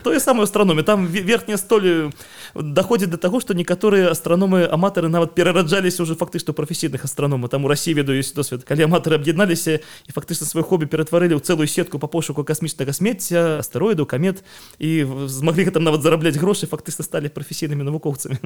[0.04, 0.84] тое самое астраномі.
[0.84, 2.12] Там верхняя столі
[2.56, 7.68] даходзіць до таго што некаторыя астраномы аматары нават перараджаліся уже фактычна прафесійных астраномы там у
[7.68, 12.00] Росіі ведаю ёсць досвед калі аматары аб'ядналіся і фактычна свой хобі ператварылі ў цэлую сетку
[12.00, 14.44] па пошуку касмічнага смецця астэроіду камет
[14.80, 18.38] і змаглі там нават зарабляць грошы фактычна сталі прафесійнымі навукоўцамі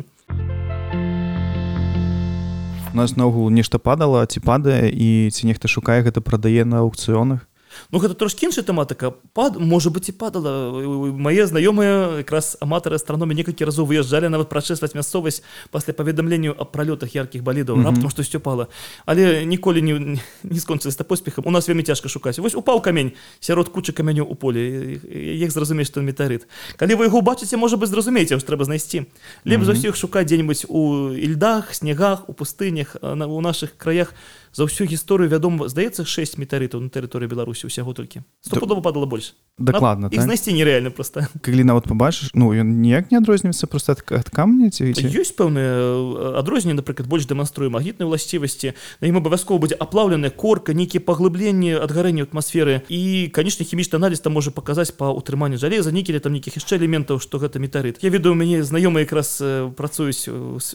[2.93, 7.47] нас наогул нешта падала ці падае і ці нехта шукае гэта прадае на аукцыёнах
[7.91, 10.71] Ну гэта трошки іншая тэматыка пад можа быть і падала.
[11.12, 17.15] Мае знаёмыя якраз аматары астраномі некалькі разоў выязджалі нават прачэсваць мясцовасць пасля паведамленню аб пралётах
[17.15, 17.86] яркіх балідаў mm -hmm.
[17.86, 18.67] раптам штосьці пала
[19.05, 23.69] але ніколі не, не скончылася поспехам у нас вельмі цяжка шукаць вось упаў камень сярод
[23.69, 28.39] кучы камяню у поле як зразумець што метарыт калі вы яго бачыце можа быть зразумееце
[28.39, 29.05] ж трэба знайсці.
[29.45, 29.65] Лепш mm -hmm.
[29.65, 34.13] за ўсіх шукаць дзе-нибудь у ільдах снегах у пустынях на у наших краях
[34.54, 38.24] за ўсю гісторыю вядома здаецца 6 метарытаў на тэрыторыі беларусі усяго толькі.
[38.42, 39.34] Стопудова падала больш.
[39.62, 40.22] дакладна так?
[40.22, 44.90] знайсці нереальна просто калі нават побачыш ну ён ніяк не адрозніваецца просто ад камня ці
[44.90, 51.04] ёсць пэўныя адрозненні напрыклад больш дэманструю магнітнай уласцівасці на ім абавязкова будзе аплаўленая корка нейкія
[51.04, 52.82] паглыбленні адгарэння атмасферы.
[52.90, 57.22] І канечне хімічны аналіз там можа паказаць па утрыманню жалеза нікелі там нейкіх яшчэ элементаў
[57.22, 59.38] што гэта метарыт я ведаю мяне знаёмыя якраз
[59.78, 60.26] працуюць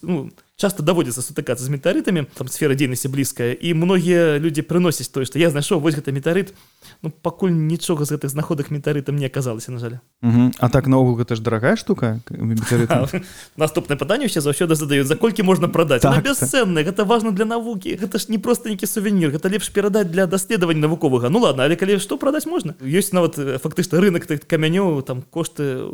[0.03, 5.29] ну, часто даводзіцца сутыкацца з метарытамі там сфера дзейнасці блізкая і многія людзі прыносяць тое
[5.29, 6.57] што я знайшоў вось гэта метарыт
[7.02, 10.00] ну пакуль нічога з гэтых знаходах метарытам не аказалася на жаль.
[10.59, 12.24] А так наогул гэта ж дарагая штука
[13.56, 16.02] наступнае пытанне все заўсёды задаюць за колькі можна прадаць?
[16.02, 20.09] Так, бясцэнна гэта важна для навукі гэта ж не просто нейкі сувенір гэта лепш перадаць
[20.09, 21.28] для даследавання навуковага.
[21.28, 22.72] Ну ладно але калі што прадаць можна.
[22.80, 25.85] Ёсць нават фактычна рынок тых камянёў там кошты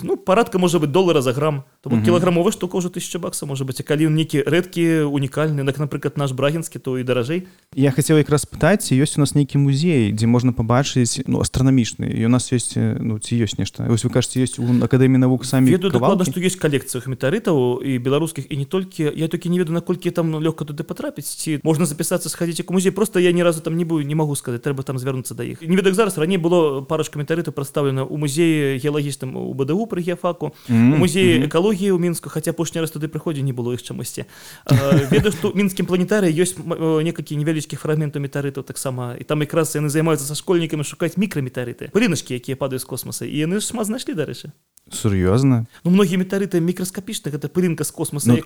[0.00, 3.74] ну парадка можа быть долара за грамм то кілаграмовы штука ўжо тысяча бакса можа быть
[3.74, 7.46] быть калі нейкі рэдкі унікальны так напрыклад наш брагінскі то і даражэй.
[7.74, 12.24] Я хацеў якраз пытаць ёсць у нас нейкі музей дзе можна пабачыць ну астранамічны і
[12.26, 15.74] у нас ёсць ну ці ёсць нешта вось вы кажаце ёсць у акадэміі навук самі
[15.76, 20.10] дакладна што ёсць калекцыях метарытаў і беларускіх і не толькі я толькі не веду наколькі
[20.10, 22.92] там лёгка туды патрапіць ці можна запісацца схадзіць у музей.
[22.92, 25.62] Просто я ні разу там не быў не магу сказаць трэба там звярнуцца да іх
[25.62, 26.18] не ведак зараз.
[26.18, 30.98] Раней было парачка метарытаў прадстаўлена ў музеі геалагічным у бДУ пры геафаку mm -hmm.
[30.98, 34.24] музеі экалогіі ў мінску хаця апошні раз туды прыходзе не было іх чамусьці
[35.10, 36.54] ведаю што мінскім планетарыі ёсць
[37.02, 42.36] некалькі невялічкіх фрагментаў метарытаў таксама і там якраз яны займаюцца са школьнікамі шукаць мікраметарыты пыліначкі
[42.36, 43.24] якія падаюць з космоса.
[43.24, 44.52] І яны шмат знайшлі дарэчы
[44.92, 48.28] сур'ёзна ну многія метарыты мікраскапічна гэта пылінка з космоса.
[48.28, 48.36] Ну,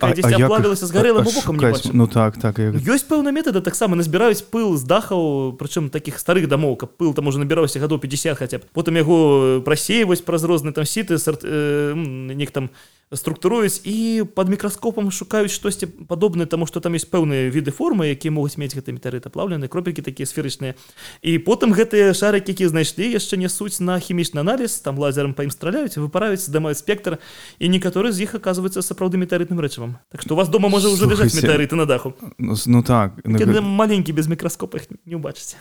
[0.46, 1.58] плавілася згарэла бокам
[1.92, 2.78] ну так так як...
[2.78, 7.26] ёсць пэўна метады таксама назбіраюць пыл з дахаў прычым таких старых дамоў каб пыл там
[7.26, 11.42] уже набіраўся гадоў 50 хаця б потым яго прасеяваць праз розны там сіты сарт...
[11.42, 11.94] э,
[12.38, 12.70] нек там
[13.14, 18.32] структуруюць і под мікраскопам шукаюць штосьці падобнае таму што там ёсць пэўныя віды формы якія
[18.32, 20.76] могуць мець гэта метарыта плаўлены кропелькі такія сферычныя.
[21.22, 25.52] І потым гэтыя шарыкі які знайшлі яшчэ нясуць на хімічны аналіз там лазерам па ім
[25.54, 27.18] страляюць выпараюць дамаюць спектр
[27.58, 29.96] і некаторы з іх аказваецца сапраўды метарытным рэчывам.
[30.12, 32.14] Так што у вас дома можа ўжо лежаць метарыты на даху.
[32.38, 35.56] Ну, ну так маленькі без мікраскопах не ўбачыце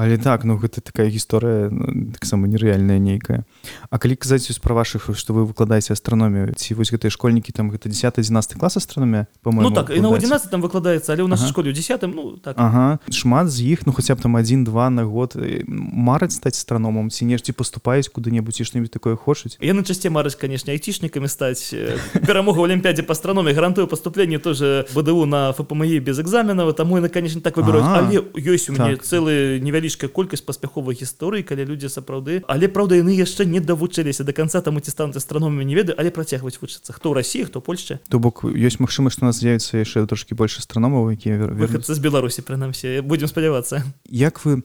[0.00, 3.44] але так ну гэта такая гісторыя ну, таксама нерэальная нейкая
[3.92, 7.92] А калі казаць пра вашых што вы выкладаеце астраномію ці вось гэтыя школьнікі там гэта
[7.92, 11.52] 10 11 клас астраномія ну так і на 11 там выкладаецца але ў нас ага.
[11.52, 12.96] школе 10 ну так ага.
[13.12, 15.36] шмат з іх ну хаця б там один-два на год
[15.68, 20.72] мараць стаць астраномам ці нешці паступаюць куды-небудзь і што-нибудь такое хочуць яны часцей марыць канешне
[20.80, 21.76] айцішнікамі стаць
[22.24, 27.44] перамогу олімпіядзе па астраномі гарантую паступленне тоже БДУ на ФПМі без экзаменаў таму яны канешне
[27.44, 29.04] так выбіраюць але ёсць у мяне так.
[29.04, 34.24] цэлы невялі невялічкая колькасць паспяховых гісторый калі людзі сапраўды але праўда яны яшчэ не давучыліся
[34.24, 36.92] до конца там ці стануць астраномамі не ведаю але працягваць вучыцца.
[36.92, 41.10] Хто рассіі хто Польшча то бок ёсць магчымасць што нас з'явіцца яшчэ трошки больш астраномаў
[41.10, 41.50] якія
[41.82, 43.82] з беларусі прынамсі будзем спадзявацца.
[44.06, 44.62] Як вы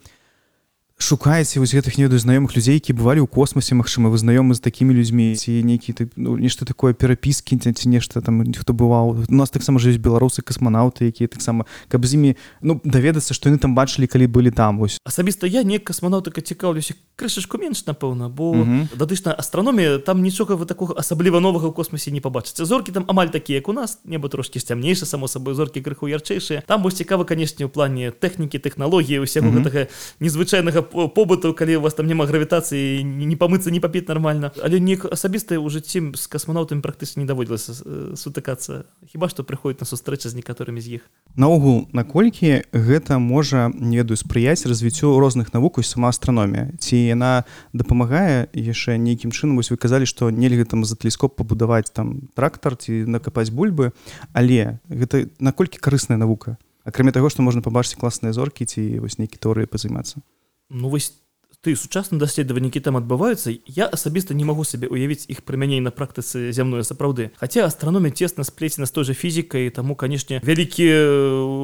[0.97, 4.63] шукаеце вось гэтых не ведаю знаёмых людзей які бывалі ў космосе Мачыма вы знаёмы з
[4.63, 9.27] такімі людзьмі ці нейкі ну, нешта такое перапіскі ці нешта там хто бываў.
[9.27, 12.31] У нас таксама жыць беларусы касманаўты якія таксама каб з імі
[12.63, 14.95] ну даведацца што яны там бачылі калі былі там вось.
[15.03, 18.55] Асабіста я не касманаўтыка цікаўлюся крышашку менш напэўна бо
[18.95, 22.63] датычна астраномія там нічога вы такога асабліва новага ў космосе не пабачыце.
[22.63, 26.63] Зоркі там амаль такія як у нас неба трошки сцямнейша само сабой зоркі крыху ярчэйшыя.
[26.63, 29.91] Там вось цікава канешне ў плане тэхнікі тэхналогіі усяго гэтага
[30.23, 34.95] незвычайнага побыту калі у вас там няма гравітацыі не памыцца не папіць нормально але не
[34.95, 37.74] асабістае ў жыцці з касманаўтамі практычна не даводзілася
[38.15, 38.86] сутыкацца.
[39.10, 41.02] Хіба што прыходіць на сустрэча з некаторымі з іх?
[41.36, 47.43] Наогул наколькі гэта можа не ведаю спрыяць развіццю розных навук сама астраномія ці яна
[47.74, 49.58] дапамагае яшчэ нейкім чынам?
[49.60, 53.91] Вось вы казалі што нельга там за тэлескоп пабудаваць там трактар ці накапаць бульбы.
[54.34, 56.58] Але гэта наколькі карысная навука?
[56.86, 60.21] Акрамя таго што можна пабачыць класныя зоркі ці вось нейкі торыі пазаймацца
[60.69, 61.24] ну вось
[61.65, 65.89] ты сучасныя даследаванні які там адбываюцца я асабіста не магу сабе уявіць іх прымяней на
[65.89, 67.32] практыцы зямной сапраўды.
[67.41, 70.86] Хаця астраномія цесна сплецена з той жа фізікай таму канешне вялікі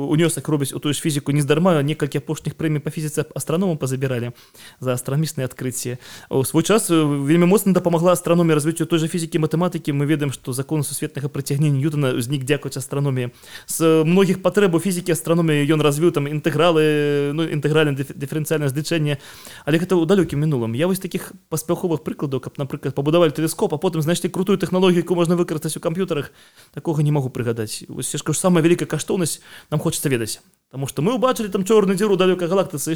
[0.10, 4.32] унёсак робіць у тую ж фізіку нездарма некалькі апошніх прэмій па фізіцы астраному пазабіралі
[4.80, 9.94] за астранамічныя адкрыцці у свой час вельмі моцна дапамагла астраномія развіццю той жа фізікі матэматыкі
[9.94, 13.36] мы ведаем што закон сусветнага прыцягнення ньютона знік дзякуючы астраноміі
[13.68, 19.20] з многіх патрэбаў фізікі астраноміі ён развіў там інтэгралы ну інтэгральна дыферэнцыяльна здычэнне
[19.66, 23.80] але гэта ў далёкім мінулым я вось таких паспяховых прыкладаў каб напрыклад пабудавалі тэлескоп а
[23.82, 26.32] потым знайшлі крутую тэхналогію яку можна выкарыстаць у камп'ютарах
[26.72, 30.40] такога не могу прыгадаць вось ж самая вялікая каштоўнасць нам хочется ведаць
[30.72, 32.96] Таму што мы ўбачылі там чорны дзіру далёка галактыцы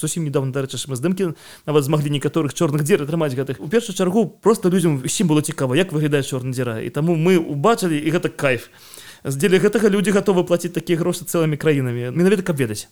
[0.00, 1.36] зусім недавно дарэчы мы здымкі
[1.68, 5.76] нават змаглі некаторых чорных дзер атрымаць гэтых у першую чаргу просто людзям усім было цікава
[5.76, 8.72] як выглядае чорны дзіра і таму мы ўбачылі і гэта кайф.
[9.20, 12.88] Дзеля гэтага людзі гатовы плаціць такія грошы цэлымі краінамі менавіта каб ведаць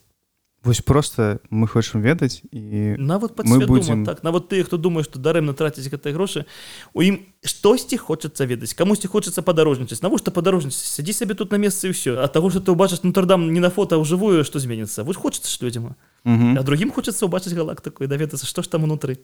[0.65, 5.23] Вось просто мы хочам ведаць і нават мы будем так нават тыя хто думае што
[5.23, 6.51] дарэмна траціць гэтыя грошы
[6.99, 11.95] у ім штосьці хочацца ведаць камусьці хочацца падарожнічаць навошта падарожніць сядзі сабе тут на месцы
[11.95, 15.47] ўсё ад таго што ты ўбачыш нутрдам не на фота ўжывую што зменіцца вось хочацца
[15.47, 15.95] ж людзям
[16.27, 19.23] а другім хочацца ўбачыць галактыку і даведацца што ж там унутры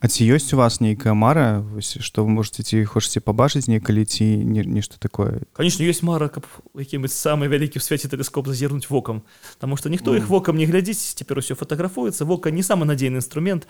[0.00, 1.60] А ці ёсць у вас нейкая мара?
[1.60, 5.46] Вось, што вы можете ці хочаце пабачыць некалі ці не, нешта такое?
[5.52, 6.44] Конечно ёсць мара каб
[6.74, 9.22] які-нибудь самы вялікі ў свеце тэлескоп зазірнуць вокам.
[9.58, 12.26] Таму што ніхто іх вокам не глядзіць цяпер усё фатаграфуецца.
[12.26, 13.66] Вока не самы надзейны інструмент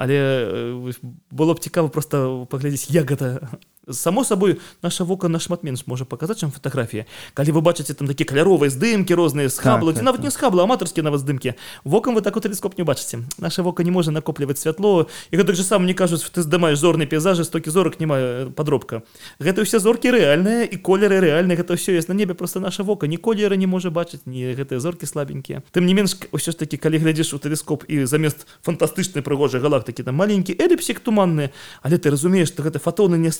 [0.00, 0.92] але э,
[1.30, 3.52] было б цікава просто паглядзець як гэта
[3.92, 7.06] само сабой наша вока нашмат менш можа паказаць чым фатаграфія.
[7.34, 10.36] Калі вы бачыце там такі каляровыя здымкі розныя з хаблы так, нават так, не з
[10.36, 13.24] хабла аматарскі нават здымкі вокам вы так у тэлескоп не бачыце.
[13.38, 17.06] Наша вока не можа накопліваць святло і гэтак же сам не кажуць ты здымаеш зорныя
[17.06, 19.02] пейзажы стокі зорак не мае падробка
[19.38, 23.06] гэта ўсе зоркі рэальныя і колеры рэальны гэта ўсё ёсць на небе просто наша вока
[23.06, 25.62] ні колеры не можа бачыць не гэтыя зоркі слабенькія.
[25.72, 30.04] Тым не менш ўсё ж такі калі глядзіш у тэлескоп і замест фантастычнай прыгожай галактыкі
[30.06, 31.50] там маленькі эліпсік туманны
[31.82, 33.30] але ты разумееш што гэта фатоны не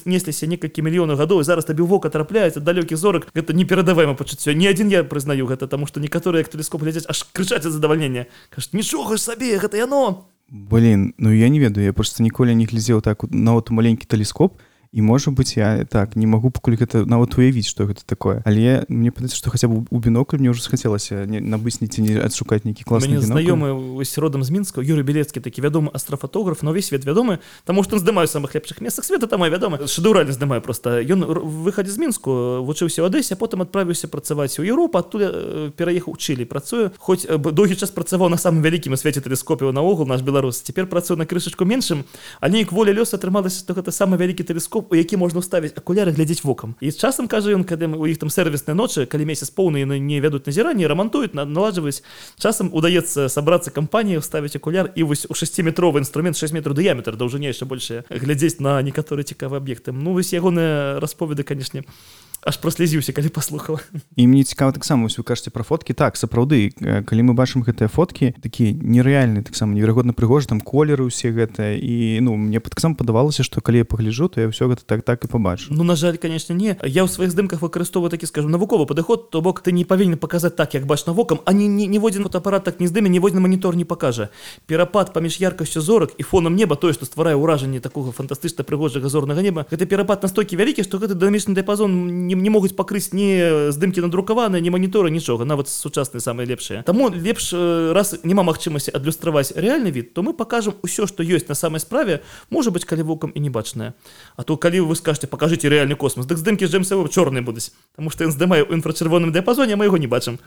[0.41, 4.53] працягнуўся некалькі мільёнаў гадоў зараз табе вока трапляецца далёкіх зорак гэта неперадаваема пачуццё.
[4.55, 8.27] Ні адзін я прызнаю гэта таму што некаторыя як тэлескоп глядзяць аж крычаць задавальнення.
[8.51, 10.27] Кажуць нічога ж сабе гэта яно!
[10.49, 14.57] Блин ну я не ведаю я просто ніколі не глядзеў так нават маленькі тэлескоп
[14.93, 18.43] і можа быть я так не могу пакуль гэта нават уявіць что гэта такое.
[18.45, 22.19] Але мне падаецца что хотя бы у бінокль мне уже схацелася не набыць ці не
[22.19, 27.05] адшукаць нейкі клас знаёмы родам з мінска юры белецкі такі вядомы астрафатограф но весь свет
[27.05, 31.01] вядомы таму што здымаю самых лепшых месцах света там вядома шэдуральна здымаю просто.
[31.03, 36.91] Ён выхадзе з мінску вучыўся адэсе потым адправіўся працаваць у Еўропу адтуль пераехаў чылі працую
[36.99, 41.27] хоць доўгі час працаваў на самым вялікім свеце тэлескопіў наогул наш беларус цяпер працую на
[41.27, 42.03] крышачку меншым
[42.41, 45.77] а неяк воля лёс атрымалася што гэта самы вялікі тэлескоп тэлескоп у які можна ставіць
[45.77, 46.77] акуляры глядзець вокам.
[46.81, 50.21] І часам кажа ён калі у іх там сервісныя ночы калі месяц поўны яны не
[50.21, 52.03] вядуць назіранне рамантуюць на налажваюць.
[52.39, 57.67] Часам удаецца сабрацца кампанію ставіць акуляр і вось у шасціметровы інструмент 6 метров дыяметр даўжыняйша
[57.67, 59.93] больше глядзець на некаторы цікавы аб'екты.
[59.93, 61.85] Ну вось ягоныя расповеды канешне
[62.43, 63.81] аж праслезіўся калі паслухала
[64.17, 65.93] і мне цікава таксама вы кажаце пра фоткі.
[65.93, 71.31] Так сапраўды калі мы бачым гэтыя фоткі такія нерэальныя таксама неверагодна прыгожа там колеры усе
[71.31, 75.03] гэта і ну мне таксама падавалася што калі я пагляджу то я ўсё гэта так
[75.03, 75.69] так і пабачу.
[75.71, 76.77] Ну на жаль конечно не.
[76.83, 80.57] Я ў сваіх здымках выкарыстоўваю такі скажу навуковы падыход то бок ты не павінен паказаць
[80.57, 84.31] так як бачна вокам а не ніводзін фотоапарат так не здыме ніводзін манітор не пакажа.
[84.67, 89.43] Перапад паміж яркасцю зорак і фонам неба тое што стварае ўражанне такога фантастычна прыгожага зорнага
[89.43, 93.71] неба гэта перапад настолькі вялікі што гэта дамічны дыяпазон не не, не могуць пакрыць не
[93.75, 95.45] здымкі надрукаваныя не маніторы нічога.
[95.45, 96.83] Нават сучасныя самыя лепшыя.
[96.87, 101.59] Таму лепш раз няма магчымасці адлюстраваць рэальны від то мы покажем усё што ёсць на
[101.59, 103.95] самай справе можа быть калі вокам і не бачная
[104.37, 108.25] А то калі вы скажете покажите рэальны космос дык здымкі джемсавы чорныя будуць Таму што
[108.25, 110.39] ён здымае ў інфрачырвоным дыяпазоне мы яго не бачым.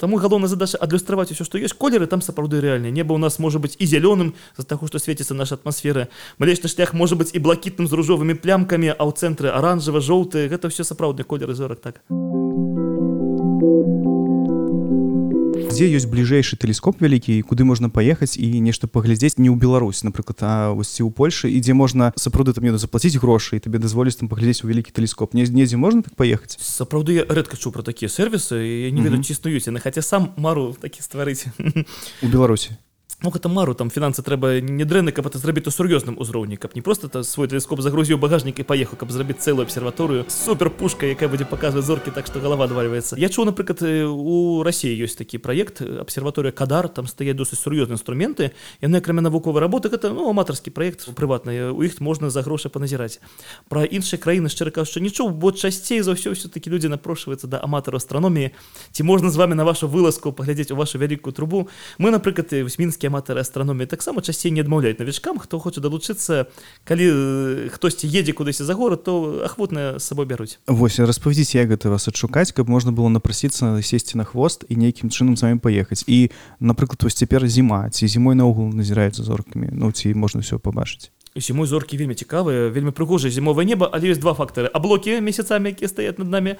[0.00, 1.76] Таму галоўная задача адлюстраваць усё што ёсць.
[1.76, 2.90] Колеры там сапраўды рэальныя.
[2.90, 6.08] Неба у нас можа быть і зялёным з-за таго што свеціцца наша атмасфера.
[6.38, 10.68] Малечны шлях можа быть і блакітным з ружовымі плямкамі а ў цэнтры аранжава жоўты гэта
[10.72, 10.82] все
[11.18, 12.02] сапраўдны колеры зорак так.
[15.68, 20.38] Дзе ёсць бліжэйшы тэлескоп вялікі куды можна паехаць і нешта паглядзець не ў Беларусь напрыклад
[20.42, 23.78] а вось ці ў Польшы і дзе можна сапраўды там еду заплаціць грошы і табе
[23.78, 27.70] дазволіць там паглядзець у вялікі тэлескоп не недзе можна так паехаць сапраўды я рэдка чу
[27.70, 31.46] пра такія сервісы я не ведаю ці існуюць яны хаця сам мару такі стварыць
[32.24, 32.74] у Беларусі
[33.20, 36.76] Ну, гэта мару там фінансы трэба не дрэнны каб это зрабіць у сур'ёзным узроўні каб
[36.78, 40.22] не просто то свой тэлескоп загрузіў багажнік і паехаў каб зрабіць цэлую абсерваторыю.
[40.30, 43.18] Супер пушка якая будзе паказваць зоркі так што галава адвальваецца.
[43.18, 48.54] Я чуў напрыклад у рассіі ёсць такі праект абсерваторыя кадар там стае досыць сур'ёзныя інструменты
[48.78, 53.18] яны акрамя навуковай работы гэта ну аматарскі праект прыватны у іх можна за грошы паназіраць.
[53.66, 57.98] Пра іншыя краіны шчыра кажучы нічого бо часцей за ўсё все-таки людзі напрошваюцца да аматару
[57.98, 58.54] астраноміі
[58.94, 61.66] ці можна з вами на вашу вылазку паглядзець у вашу вялікую трубу?
[61.98, 63.88] Мы напрыклад вось мінскі аматары астраноміі.
[63.88, 66.46] Таксама часцей не адмаўляюць навічкам хто хоча далучыцца.
[66.84, 70.60] Калі хтосьці едзе кудысьці за горад то ахвотна сабой бяруць.
[70.68, 75.10] Восьось распавядзіце як гэта вас адшукаць каб можна было напрасіцца сесці на хвост і нейкім
[75.10, 76.04] чынам вами паехаць.
[76.06, 77.90] І напрыклад вось цяпер зіма.
[77.90, 81.10] Ці зімой наогул назіраюцца зоркамі ну ці можна все пабачыць?
[81.36, 84.68] Зімой зоркі вельмі цікавыя вельмі прыгожае зімовае неба але ёсць два фактары.
[84.72, 86.56] Аблокі месяцамі якія стаят над нами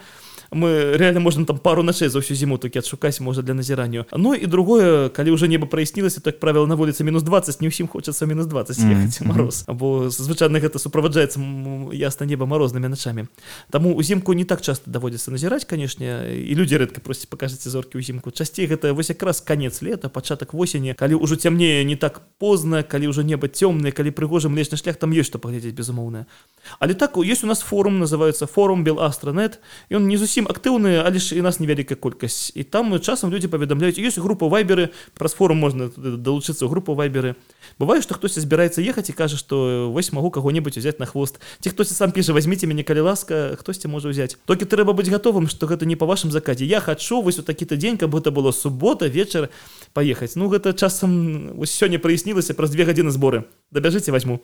[0.50, 4.34] мы реально можем там пару ночей за всю зиму таки отшукать может для назирания ну
[4.34, 8.26] и другое коли уже небо прояснилось так правило на улице минус 20 не всем хочется
[8.26, 9.26] минус 20 ехать mm-hmm.
[9.26, 9.64] мороз.
[9.66, 11.40] Або звычайных это сопровождается
[11.92, 13.28] ясно небо морозными ночами.
[13.70, 18.30] Тому узимку не так часто доводится назирать конечно и люди редко просят покажите зорки узимку
[18.30, 22.82] частей это вось как раз конец лета початок осени коли уже темнее не так поздно
[22.82, 26.26] коли уже небо темное коли пригожим лечный шлях там есть что поглядеть безумоўное
[26.78, 31.02] але так есть у нас форум называется форум беластронет и он не зусім зусім актыўныя
[31.02, 32.52] але ж і нас невялікая колькасць.
[32.54, 37.34] І там часам людзі паведамляюць ёсць група вайберы праз форум можна далучыцца ў групу вайберы.
[37.78, 41.70] Бывае што хтосьці збіраецца ехаць і кажа што вось магу каго-небудзь узяць на хвост ці
[41.74, 45.66] хтосьці сам піша возьмите мяне калі ласка хтосьці можа ўзяць толькі трэба быць гатовым што
[45.66, 49.10] гэта не па вашым закадзе я хачу вось у такі-то дзень каб гэта было субота
[49.10, 49.50] вечар
[49.92, 53.50] паехаць ну гэта часам сёння праяснілася праз две гадзіны зборы.
[53.74, 54.38] Дабяжыце возьму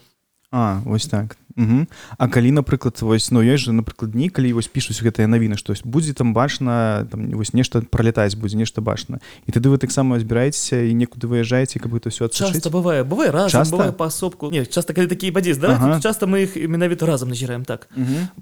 [0.56, 1.36] А вось так.
[1.56, 1.86] Угу.
[2.18, 5.86] А калі напрыклад вось ну ёсць жа напрыклад дні калі вось пішуць гэтыя навіны штось
[5.86, 10.82] будзе там бачна там вось нешта пролетаць будзе нешта бачна і тады вы таксама збіраецеся
[10.82, 15.06] і некуды выязджаеце каб это все часто бывае бывае раз часто паасобку не часто калі
[15.06, 15.78] такія бадзі да?
[15.78, 16.00] ага.
[16.02, 17.86] часто мы іх менавіта разам назіраем так.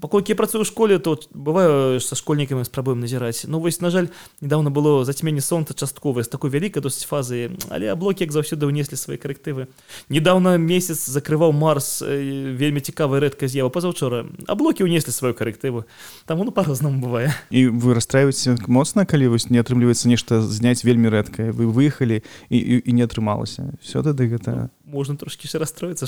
[0.01, 3.45] Паколькі я працую ў школе тут бываю са школьнікамі спрабуем назіраць.
[3.45, 4.09] Ну вось на жаль
[4.41, 8.97] недавно было зацьменне солнца частковае з такой вялікай досыць фазы але аблокі як заўсёды ўнеслі
[8.97, 9.69] свае карэктывы.
[10.09, 14.27] Недавно месяц закрываў марс вельмі цікавая рэдка з'ява пазаўчора.
[14.47, 15.87] А блокі ўнеслі сваю карэктыву
[16.27, 17.31] таму ну па-рознаму бывае.
[17.49, 21.51] І вы расстраиваеце моцна калі вось не атрымліваецца нешта зняць вельмі рэдкае?
[21.55, 23.73] Вы выехалі і, і, і не атрымалася.
[23.81, 26.07] Все тады гэта можна трошки ще расстроиться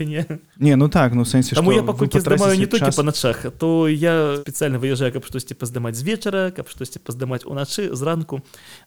[0.00, 0.26] не
[0.58, 4.38] не ну так ну сэнсе Таму я паколькі здымаю не толькі па начах то я
[4.46, 8.40] спецыяльна выязджаю каб штосьці паздымаць з вечара каб штосьці паздымаць уначы зранку.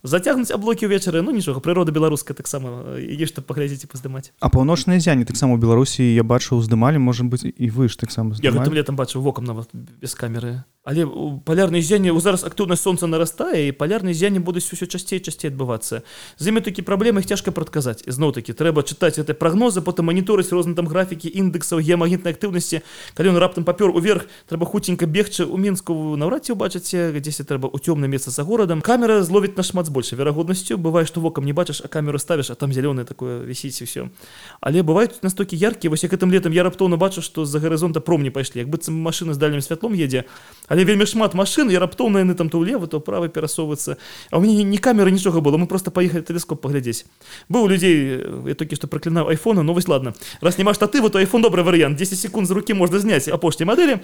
[0.04, 2.98] Зацягнуць аблокі ўвечары ну нічога прырода беларуска таксама
[3.45, 7.89] паглядзець і паздымаць а паўночныя зяне таксама беларусі я бачыў здымалі можа быць і вы
[7.91, 11.06] ж таксама я летом бачыў вокам нават без камеры але
[11.45, 16.06] палярнае зянне зараз актыўнасць сонца нарастае і палярныя зянне будуць усё часцей часцей адбывацца
[16.38, 20.78] з імі такі праблемы цяжка прадказаць зноў такі трэба чытаць это прогнозы потым маніторыць розны
[20.78, 22.86] там графікі індексаў геамагнітнай актыўнасці
[23.17, 27.65] калі ён раптам папёр уверх трэба хуценька бегчы у мінску наўрад ці убачыце дзесьці трэба
[27.65, 31.54] у цёмным месца за горадам камера зловіць нашмат з большай верагоднасцю бывае што вокам не
[31.58, 34.13] бачыш а камеру ставіш а там зялёное такое вісіць усё
[34.62, 38.30] але бываюць настолькі яркія вось як гэтым летом я раптоўна бачу што з-за гарызонта промні
[38.30, 40.30] пайшлі як быццам машина з дальнім святлом едзе
[40.75, 43.96] але вельмі шмат машин і раптоўна яны там то ўлева то правы перасоўвацца
[44.31, 47.07] а у мяне не камеры нічога было мы просто паехалі тэлескоп паглядзець
[47.49, 51.18] быў у людзей я толькі што праклінаў айфона ну вось ладно раз няма штатыву то
[51.18, 54.01] айфон добры варыянт 10 секунд з рукі можна зняць апошняй мадэлі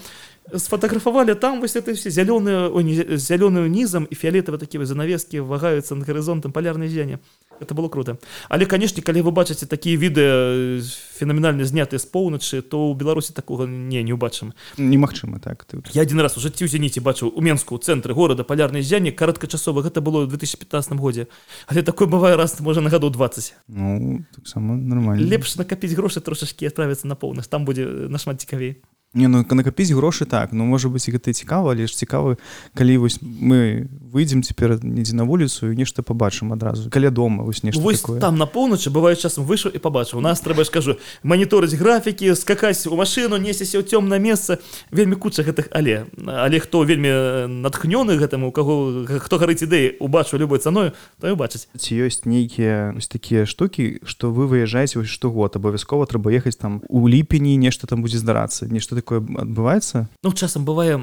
[0.55, 2.71] сфотаграфавалі там вось это все зялёную
[3.16, 7.19] зялёную нізам і фіолетавы такія занавескі вагаюцца над гарызонтам палярнай зяне
[7.51, 8.17] а это было круто.
[8.50, 10.82] Але канешне калі вы бачыце такія відэа
[11.15, 15.65] фенаменальна знятыя з поўначы то ў беларусі такога не не убачым немагчыма так?
[15.65, 15.82] Ты...
[15.93, 19.86] я один раз у жыцці ў зеніце бачыў у менску цэнтры горада палярнай зянне кароткачасова
[19.86, 21.28] гэта было в 2015 годзе
[21.67, 25.21] але такой бывае раз можа на гаду 20 ну, нормально.
[25.21, 28.82] Лепш накапіць грошы трошачки отправіцца на поўнасць там будзе нашмат цікавей
[29.13, 30.54] Не ну накапіць грошы так.
[30.54, 32.39] Ну можа быць гэта цікава але ж цікавы
[32.71, 37.63] калі вось мы выйдзем цяпер недзе на вуліцу і нешта побачым адразу каля дома вось
[37.63, 41.76] нешта вось там на поўначы бывае часам выйшаў і пабачыў у нас трэба скажу маніторыць
[41.76, 47.52] графікі скакаць у машыну несеся ў цёмнае месца вельмі куча гэтых але але хто вельмі
[47.52, 52.95] натхнёны гэтаму у каго хто гарыць ідэі убачу любой цаною то убачыць ці ёсць нейкія
[52.95, 57.91] ось такія штукі што вы выязджаеце вось штогод абавязкова трэба ехаць там у ліпені нешта
[57.91, 61.02] там будзе здарацца нешта такое адбываецца ну часам бывае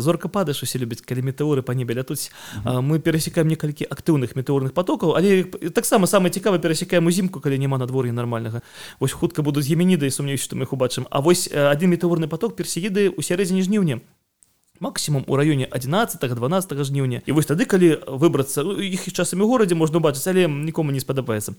[0.00, 2.82] зорка падаеш усе любяць калі метэоры па небе лятуць mm -hmm.
[2.82, 8.12] мы перасекаем некалькі актыўных метэорных потокаў але таксама самае цікава перасекаем узімку калі няма надвор'я
[8.12, 8.62] нормальнага
[9.00, 13.08] вось хутка будуць геменіды сумнеюсь што мы іх убачым А вось адзін метэорны поток персеіды
[13.08, 14.00] у сярэдзіне жніўня
[14.80, 19.98] максимум у раёне 11 12 жніўня і вось тады калі выбрацца іх часамі горадзе можна
[19.98, 21.54] убачыць але нікому не спадабаецца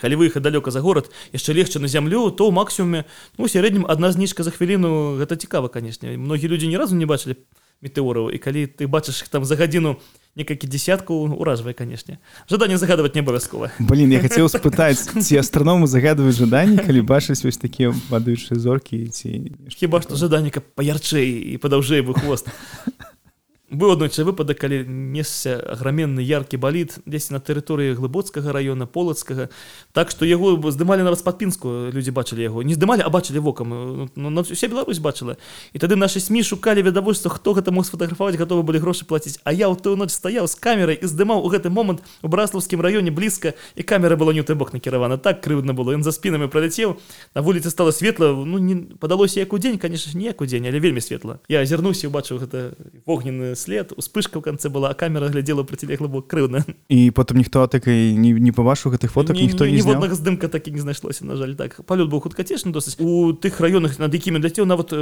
[0.00, 3.04] калі выехаць далёка за горад яшчэ легче на зямлю то ў максімуме
[3.36, 6.16] ну сярэднім адна зніжка за хвіліну гэта цікава канешне.
[6.16, 7.36] Многія людзі ні разу не бачылі
[7.82, 9.98] метэораў і калі ты бачыш там за гадзіну
[10.34, 12.18] некалькі десятку уражвае канешне.
[12.50, 13.70] Жаданне загадваць не абавязкова.
[13.78, 19.54] Блин я хацеў спытаць ці астраному загадваюць жаданні калі бачыць вось такія падаючыя зоркі ці
[19.74, 22.50] хіба што жаданніка паярчэй і падаўжэй бы хвост
[23.70, 29.52] быў аднойчы выпадак калі несся аграменны яркі баліт дзесь на тэрыторыі глыбоцкага района полацкага.
[29.92, 32.64] Так што яго здымалі нават з-пад-пінску людзі бачылі яго.
[32.64, 34.08] Не здымалі а бачылі вокам.
[34.16, 35.36] Ну, на усе Беларусь бачыла.
[35.76, 39.36] І тады нашы сМ шукалі відавольства хто гэта мог сфотаграфаваць гатовы былі грошы плаціць.
[39.44, 42.80] А я ў тую ноч стаяў з камерай і здымаў у гэты момант у браслаўскім
[42.80, 45.20] раёне блізка і камера была не ў той бок накіравана.
[45.20, 45.92] Так крыўдна было.
[45.92, 46.96] Ён за спінамі праляцеў.
[47.36, 48.32] На вуліцы стала светла.
[48.32, 51.44] Ну не падалося як у дзень конечно ніяк у дзень але вельмі светла.
[51.52, 52.72] Я азірнуўся убачыў гэта
[53.04, 57.90] вогненны след успышка ў канцы была камера глядзела процілеглы бок крыўна і потым ніхто так
[57.90, 61.34] і не, не пабачыў гэтых фоток ніхто не ніводнага здымка так і не знайшлося на
[61.34, 61.82] жаль так.
[61.82, 64.98] Палёт быў хуткацешны досыць у тых раёнах над якімі ляцеў нават э,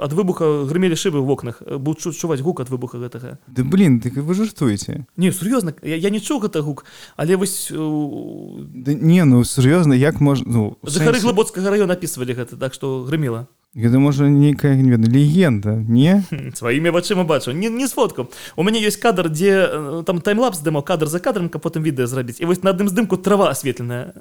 [0.00, 4.00] ад выбуха грымелі шыбы ў вокнах быў чу чуваць гук ад выбуха гэтага да блин
[4.00, 6.88] так вы жартуеце не сур'ёзна я, я не чуў гэта гук
[7.20, 12.56] але вось э, да, не ну сур'ёзна як можна ну, жыхары глыбоцкага раёна опісвалі гэта
[12.56, 16.24] так што грымела Гэта можа нейкая не веда легенда не?
[16.58, 17.52] Сваімі вачыма бачу.
[17.52, 21.48] Не, не сфотку у мяне ёсць кадр дзе э, там таймлапс дымаў кадр за кадрам
[21.48, 24.14] каб потым відэа зрабіць і вось на адным здымку трава асветленая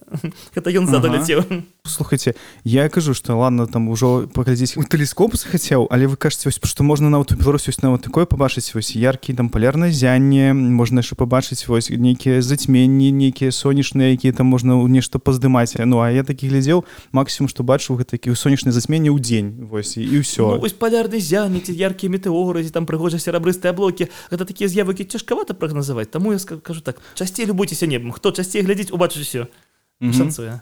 [0.56, 1.64] это ён задаляцеў ага.
[1.86, 6.60] слухайте я кажу что ладно там ужо паглядзець у тэлескоп захацеў але вы кажаце вось
[6.62, 11.16] што можна нават у беларусі нават такое пабачыць вось яркі там палярнае зянне можна яшчэ
[11.16, 16.50] пабачыць вось нейкія зацьменні нейкія сонечныя якія там можна нешта паздымаць ну а я такі
[16.50, 20.69] глядзеў максімум што бачу гэта такі сонечныя зацьменні ў дзень дзень вось і ўсё ну,
[20.75, 26.39] палярны зяніці яркія метэоразі там прыгожа серабрыстыя блокі гэта такія з'явыкі цяжкавата прагназаваць таму я
[26.39, 29.47] скажу так часцей любуйцеся небам хто часцей глядзець убачыць усё
[30.03, 30.59] шанцуе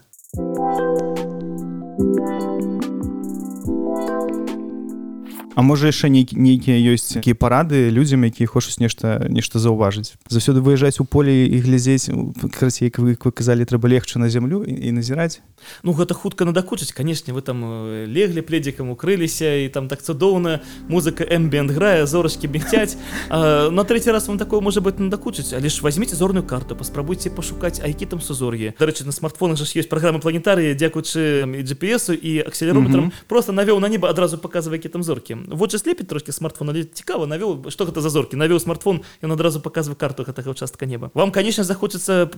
[5.58, 11.02] А можа яшчэ нейкія ёсць такія парады людзям якія хочуць нешта нешта заўважыць заўсёды выязджаць
[11.02, 12.14] у поле і глядзець
[12.54, 15.42] красей вы казалі трэба легчы на зямлю і, назіраць
[15.82, 20.62] Ну гэта хутка надакучыць канешне вы там э, леглі пледзікам укрыліся і там так цудоўна
[20.94, 22.94] музыка эмбіент грае зорачкі бігцяць
[23.34, 27.82] на трэці раз вам такое можа быць надакучыць але ж возьмите зорную карту паспрабуйце пашукаць
[27.82, 33.06] а які там сузор'е дарэчы на смартфонах жа ёсць праграмы планетарыі дзякуючы GPS і акселерометрам.
[33.06, 33.26] Mm -hmm.
[33.26, 37.26] просто навёў на неба адразу показва які там зоркі вочы слепіць трошки смартфон але цікава
[37.26, 41.10] навёў что гэта за зоркі навёў смартфон ён адразу показвае карту гэтага участка неба.
[41.14, 42.30] Вам конечно захочется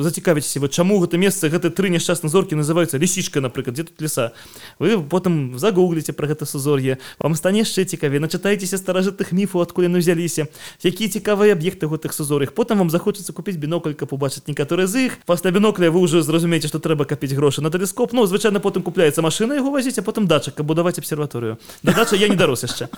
[0.00, 4.00] зацікавіць вы чаму гэта месца гэта тры няшчасна зоркі які называюцца лісічка напрыклад дзе тут
[4.00, 4.32] леса
[4.78, 9.98] вы потым загугліце про гэта сузор'е вам стане яшчэ цікаве начытайцеся старажытых міфу адкуль яны
[9.98, 10.46] узяліся
[10.82, 15.18] якія цікавыя аб'екты гэтых сузор'ях потым вам захочацца купіць бінокль каб убачыць некаторыя з іх
[15.26, 19.22] пасля бінокля вы ўжо зразумееце што трэба капіць грошы на тэлескоп ну звычайна потым купляецца
[19.22, 22.92] машина яго вазіць а потым дача каб будаваць абсерваторыю дадача я не дарос яшчэ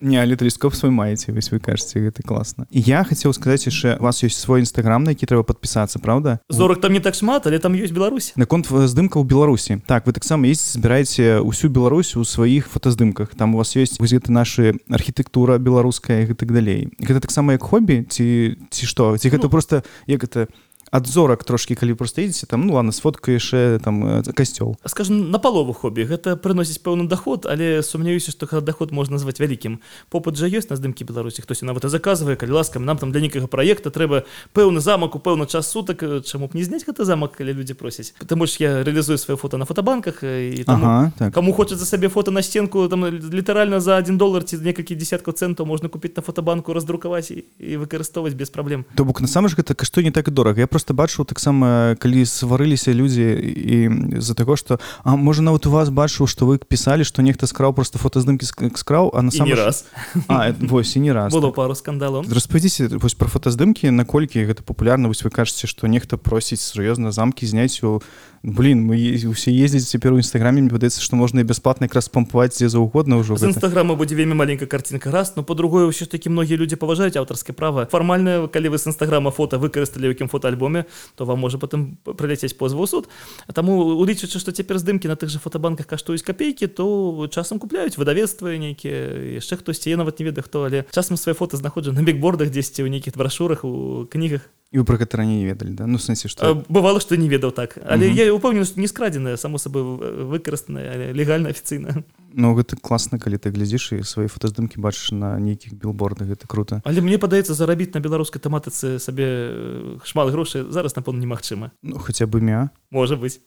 [0.00, 4.04] не але тэлескоп свой маеце вось вы кажаце гэта класна я хацеў сказаць яшчэ у
[4.04, 7.58] вас ёсць свой нстаграм на які трэба подпісацца Праўда зорак там не так шмат але
[7.58, 8.36] там ёсць Беларусь.
[8.36, 13.56] Наконт здымка ў беларусі так вы таксама есть збіраеце ўсю Беларусь у сваіх фотаздымках там
[13.56, 18.60] у вас есть вызеты нашы архітэктура беларуская і так далей гэта таксама як хобі ці
[18.68, 20.52] ці што ці гэта ну, просто як это
[20.92, 25.38] не адзорак трошки калі просто едзеце там ну ладно сфотка яшчэ там касцёл скажем на
[25.38, 26.06] палову хобі.
[26.06, 29.80] Гэта прыносіць пэўны доход але сумняюся что доход можна назваць вялікім
[30.10, 33.20] попыт жа ёсць на здымкі беларусі хтось нават і заказвае калі ласка нам там для
[33.20, 34.24] нейкага проекта трэба
[34.54, 38.14] пэўны замак у пэўны час сутак чаму б не зняць гэта замак калі людзі просяць
[38.18, 41.34] потому ж я реалізую свае фото на фотобанках і ага, так.
[41.34, 45.34] кому хочет за сабе фото на стенку там літаральна за один доллар ці некалькі десяткаў
[45.34, 50.04] центаў можна купіць на фотобанку раздрукаваць і выкарыстоўваць без праблем то бок насамрэч гэта каштуй
[50.04, 53.76] не так дорага я просто бачу таксама калі сварыліся людзі і
[54.20, 54.76] з-за таго што
[55.08, 58.44] А можа нават у вас бачыў што вы пісалі што нехта скраў просто фотаздымкі
[58.76, 59.88] скраў а на сам раз.
[60.28, 61.32] А, вось і не раз.
[61.32, 62.28] Было пару скандалаў.
[62.28, 65.08] Распавядзіце вось пра фотаздымкі наколькі гэта папулярна?
[65.08, 68.04] Вось вы кажаце што нехта просіць сур'ёзна замкі зняць у
[68.46, 68.94] блин мы
[69.26, 73.18] усе ездзіць цяпер у нстаграме мне падаецца што можна і бясплатна якраз пампаваць дзе заўгодна
[73.18, 75.10] ўжо з нстаграма будзе вельмі маленькая картинка.
[75.10, 75.34] Раз.
[75.34, 79.34] Но по-другое ўсё ж таки многія людзі паважаюць аўтарскае права фармальна калі вы з нстаграма
[79.34, 80.86] фото выкарысталі якім фотоальбоме
[81.18, 83.10] то вам можа потым прыляцець позву суд.
[83.50, 88.54] Таму улічваючы што цяпер здымкі на тых же фотобанках каштуюць капейкі то часам купляюць выдавецтва
[88.54, 92.54] нейкія яшчэ хтосьці я нават не ведаю хто але часам свае фото знаходжу на бікбордах
[92.54, 95.86] дзесьці ў нейкіх брашурах у кнігах і вы про гэта раней не ведалі да?
[95.86, 97.78] Ну сэнсе што бывало што не ведаў так.
[97.86, 99.82] Але я упэўнены не скрадзеная само сабой
[100.28, 102.04] выкарыстаная легальна афіцыйна
[102.36, 106.84] Ну гэта класна калі ты глядзіш і свае фотаздымкі бачыш на нейкіх білбордах гэта круто.
[106.84, 112.28] Але мне падаецца зарабіць на беларускай тэматыцы сабе шмат грошай зараз напэўна немагчыма Ну хаця
[112.28, 112.68] бы мя.
[112.92, 113.40] Можа быць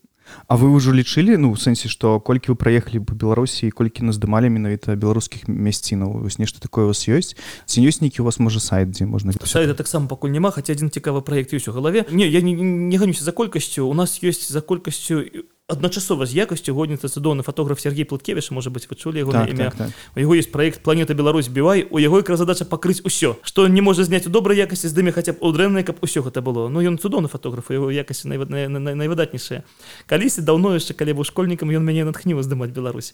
[0.47, 4.17] А вы ўжо лічылі ну у сэнсе што колькі вы праехалі по беларусі колькі нас
[4.17, 8.39] здымалі менавіта беларускіх мясцінаў вось нешта такое у вас ёсць ці ёсць нейкі у вас
[8.39, 12.05] можа сайт дзе можна сайта таксама пакуль няма хаця адзін цікавы праект ёсць у галаве
[12.09, 16.73] не я не, не ганюся за колькасцю у нас ёсць за колькасцю адначасова з якасцю
[16.73, 19.69] годніцца цудоўны фотограф Сергей Платкевіш можа быць вы чулі яго Так, імя.
[19.69, 19.89] так, так.
[20.15, 23.81] у яго есть проект планета Беларусь бівай у яго якраз задача пакрыць усё што не
[23.81, 26.81] можа зняць у добрай якасці здыме хаця б у дрэннай каб усё гэта было ну
[26.81, 29.63] ён цудоўны фотограф яго якасці найвыдатнейшая
[30.09, 33.13] калісьці даўно яшчэ калі быў школьнікам ён мяне натхніў здымаць Беларусь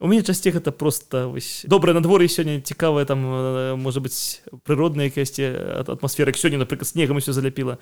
[0.00, 5.08] у мяне часцей гэта просто вось добрае надвор'е сёння цікавае там э, можа быць прыродная
[5.08, 5.42] якасці
[5.80, 7.78] ат- атмасфера як сёння напрыклад снегам усё заляпіла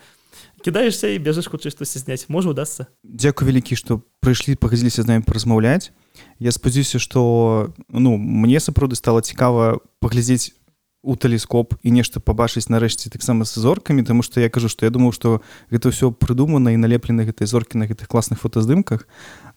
[0.62, 2.86] кідаешься і бежиш хочаш штосьці зняць можа удастся.
[3.04, 5.90] Дзякуй вялікі што прыйшлі пагадзіліся з намі паразмаўляць
[6.38, 10.54] Я спадзяюся што ну мне сапраўды стала цікава паглядзець
[11.04, 14.90] у тэлескоп і нешта пабачыць нарэшце таксама з зоркамі тому што я кажу што я
[14.90, 19.06] думаў што гэта ўсё прыдумана і налеплена гэтай зоркі на гэтых класных фотаздымках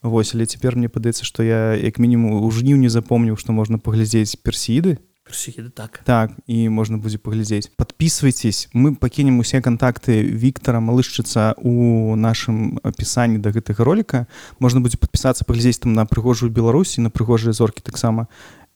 [0.04, 4.36] Вось але цяпер мне падаецца што я як мінімум у жніўні запомніў што можна паглядзець
[4.44, 5.00] персіды
[5.76, 6.02] так.
[6.06, 13.40] Так і можна будзе паглядзець подписывайтесь мы пакінем усе контакты Віктора малышчыца у нашым апісанні
[13.40, 14.28] да гэтага ролика.
[14.60, 18.28] Можна будзе подпісацца паглядзець там на прыгожую Беларусі на прыгожыя зоркі таксама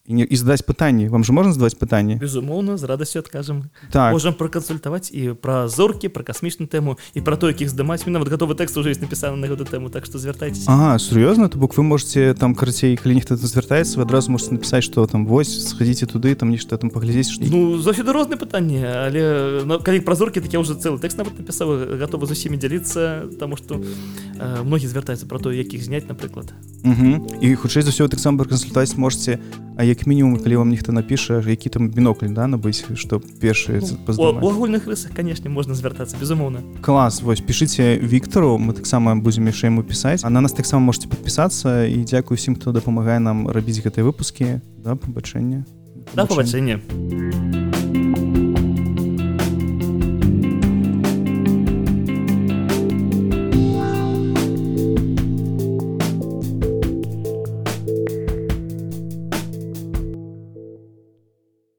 [0.06, 4.14] і не і задаць пытанні вам же можна задаваць пытанні безумоўна з радасцю адкажам так.
[4.14, 8.58] Можам пракансультаваць і пра зоркі пра касмічную тэму і пра то якіх здымаць нават гатовы
[8.58, 11.84] тэкст уже есть напісаны на гэту тэму так што звяртайцеся Ага сур'ёзна то бок вы
[11.84, 16.34] можете там карацей калі нехта звяртаецца вы адразу можете напісаць што там вось схадзіце туды
[16.34, 20.50] там нешта там паглядзець што Ну заўсёды розныя пытанні але ну, калі пра зоркі так
[20.50, 25.30] я уже цэлы тэкст нават напісаў гатовы з усімі дзяліцца таму што э, многі звяртаюцца
[25.30, 26.50] пра то якіх зняць напрыклад
[26.82, 27.38] Угу.
[27.46, 29.38] і хутчэй за ўсё таксама пракансультаць можете
[29.78, 34.40] А як мінімум калі вам нехта напіша які там бінокль да набыць што першы Ну,
[34.42, 36.64] у агульных рысах канешне можна звяртацца безумоўна.
[36.82, 40.24] Клас вось пішыце Віктору мы таксама будзем яшчэ яму пісаць.
[40.24, 44.62] А на нас таксама можете подпісацца і дзякую усім хто дапамагае нам рабіць гэтыя выпускі.
[44.84, 45.66] Да пабачэння.
[46.16, 46.80] Да пабачэння